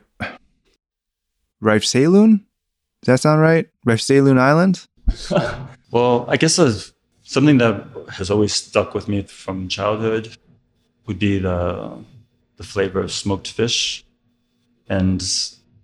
Does 1.61 2.39
that 3.05 3.19
sound 3.21 3.39
right? 3.39 3.69
Refshalun 3.87 4.37
Island? 4.37 4.87
well, 5.91 6.25
I 6.27 6.35
guess 6.35 6.59
something 7.23 7.59
that 7.59 7.87
has 8.09 8.29
always 8.29 8.53
stuck 8.53 8.93
with 8.93 9.07
me 9.07 9.21
from 9.21 9.69
childhood 9.69 10.35
would 11.07 11.17
be 11.17 11.39
the 11.39 12.03
the 12.61 12.67
flavor 12.67 12.99
of 13.01 13.11
smoked 13.11 13.49
fish. 13.49 14.05
And 14.87 15.21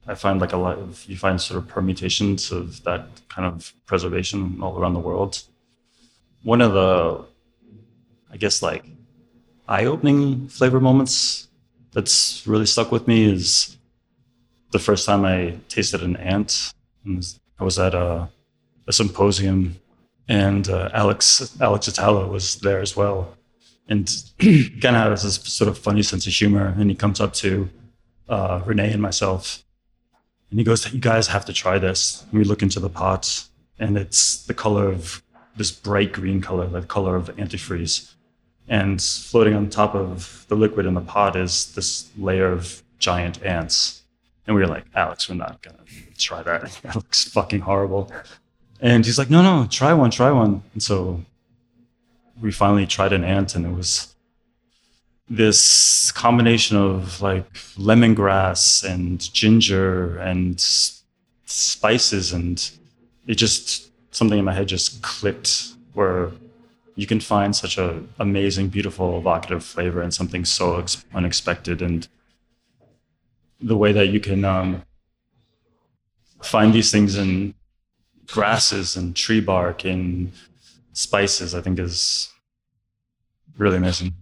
I 0.08 0.13
find 0.13 0.40
like 0.40 0.54
a 0.54 0.58
lot 0.58 0.78
of, 0.78 1.04
you 1.10 1.18
find 1.18 1.42
sort 1.42 1.58
of 1.58 1.68
permutations 1.68 2.52
of 2.52 2.84
that 2.84 3.08
kind 3.30 3.48
of 3.52 3.74
preservation 3.88 4.60
all 4.62 4.78
around 4.78 4.94
the 4.94 5.00
world. 5.00 5.42
One 6.44 6.62
of 6.62 6.74
the, 6.74 7.26
I 8.32 8.38
guess, 8.38 8.62
like 8.62 8.86
eye 9.68 9.86
opening 9.86 10.48
flavor 10.50 10.80
moments 10.80 11.48
that's 11.94 12.46
really 12.46 12.68
stuck 12.68 12.92
with 12.92 13.08
me 13.08 13.26
is 13.26 13.78
the 14.72 14.80
first 14.80 15.06
time 15.08 15.26
I 15.26 15.58
tasted 15.70 16.04
an 16.04 16.16
ant. 16.18 16.74
I 17.60 17.63
was 17.63 17.80
at 17.80 17.96
a, 17.96 18.30
a 18.86 18.94
symposium 18.94 19.78
and 20.28 20.70
uh, 20.70 20.90
Alex 20.94 21.58
Alex 21.62 21.88
Atala 21.88 22.28
was 22.28 22.56
there 22.56 22.82
as 22.82 22.98
well 22.98 23.37
and 23.89 24.08
kind 24.82 24.95
of 24.95 25.12
has 25.12 25.23
this 25.23 25.36
sort 25.36 25.67
of 25.67 25.78
funny 25.78 26.04
sense 26.04 26.28
of 26.28 26.34
humor. 26.34 26.73
And 26.78 26.89
he 26.89 26.95
comes 26.95 27.19
up 27.19 27.34
to 27.36 27.69
uh, 28.28 28.62
René 28.62 28.91
and 28.91 29.02
myself, 29.02 29.63
and 30.50 30.60
he 30.60 30.63
goes, 30.63 30.91
"You 30.91 31.00
guys 31.00 31.28
have 31.28 31.45
to 31.45 31.54
try 31.54 31.80
this." 31.80 32.26
And 32.30 32.39
we 32.39 32.43
look 32.45 32.62
into 32.62 32.80
the 32.80 32.89
pot, 32.89 33.47
and 33.80 33.97
it's 33.97 34.45
the 34.45 34.54
color 34.54 34.88
of 34.88 35.23
this 35.56 35.71
bright 35.71 36.13
green 36.13 36.41
color, 36.41 36.67
the 36.67 36.82
color 36.82 37.15
of 37.15 37.36
antifreeze. 37.38 38.13
And 38.69 39.02
floating 39.02 39.56
on 39.56 39.69
top 39.69 39.95
of 39.95 40.45
the 40.50 40.56
liquid 40.56 40.86
in 40.86 40.93
the 40.93 41.02
pot 41.02 41.36
is 41.36 41.73
this 41.73 42.10
layer 42.17 42.52
of 42.52 42.84
giant 43.00 43.43
ants. 43.43 44.04
And 44.45 44.56
we 44.56 44.62
were 44.62 44.67
like, 44.67 44.86
Alex, 44.93 45.30
we're 45.30 45.36
not 45.36 45.62
gonna 45.62 45.84
try 46.17 46.43
that. 46.43 46.80
That 46.84 46.95
looks 46.95 47.26
fucking 47.30 47.62
horrible. 47.62 48.12
And 48.80 49.06
he's 49.06 49.17
like, 49.17 49.30
no, 49.30 49.41
no, 49.41 49.67
try 49.67 49.93
one, 49.93 50.12
try 50.12 50.32
one. 50.32 50.62
And 50.73 50.84
so 50.84 51.23
we 52.41 52.52
finally 52.52 52.86
tried 52.86 53.13
an 53.13 53.23
ant 53.23 53.56
and 53.56 53.65
it 53.65 53.76
was 53.76 54.15
this 55.30 56.12
combination 56.12 56.78
of 56.78 57.21
like 57.21 57.52
lemongrass 57.76 58.84
and 58.84 59.34
ginger 59.34 60.17
and 60.19 60.60
spices 61.45 62.32
and 62.32 62.71
it 63.26 63.36
just 63.36 63.91
something 64.12 64.39
in 64.39 64.45
my 64.45 64.54
head 64.54 64.67
just 64.67 65.02
clicked 65.02 65.73
where 65.93 66.32
you 66.95 67.06
can 67.06 67.19
find 67.19 67.56
such 67.56 67.78
a 67.78 68.02
amazing 68.19 68.69
beautiful 68.69 69.17
evocative 69.17 69.63
flavor 69.63 70.02
and 70.02 70.13
something 70.13 70.45
so 70.45 70.80
ex- 70.80 71.06
unexpected 71.13 71.82
and 71.82 72.08
the 73.60 73.78
way 73.78 73.91
that 73.91 74.08
you 74.08 74.19
can 74.19 74.45
um, 74.45 74.84
find 76.41 76.73
these 76.73 76.91
things 76.91 77.15
in 77.17 77.54
grasses 78.28 78.95
and 78.95 79.15
tree 79.15 79.41
bark 79.41 79.84
and 79.84 80.32
spices, 80.97 81.53
I 81.53 81.62
think 81.62 81.77
is 81.79 82.29
really 83.57 83.77
amazing. 83.77 84.13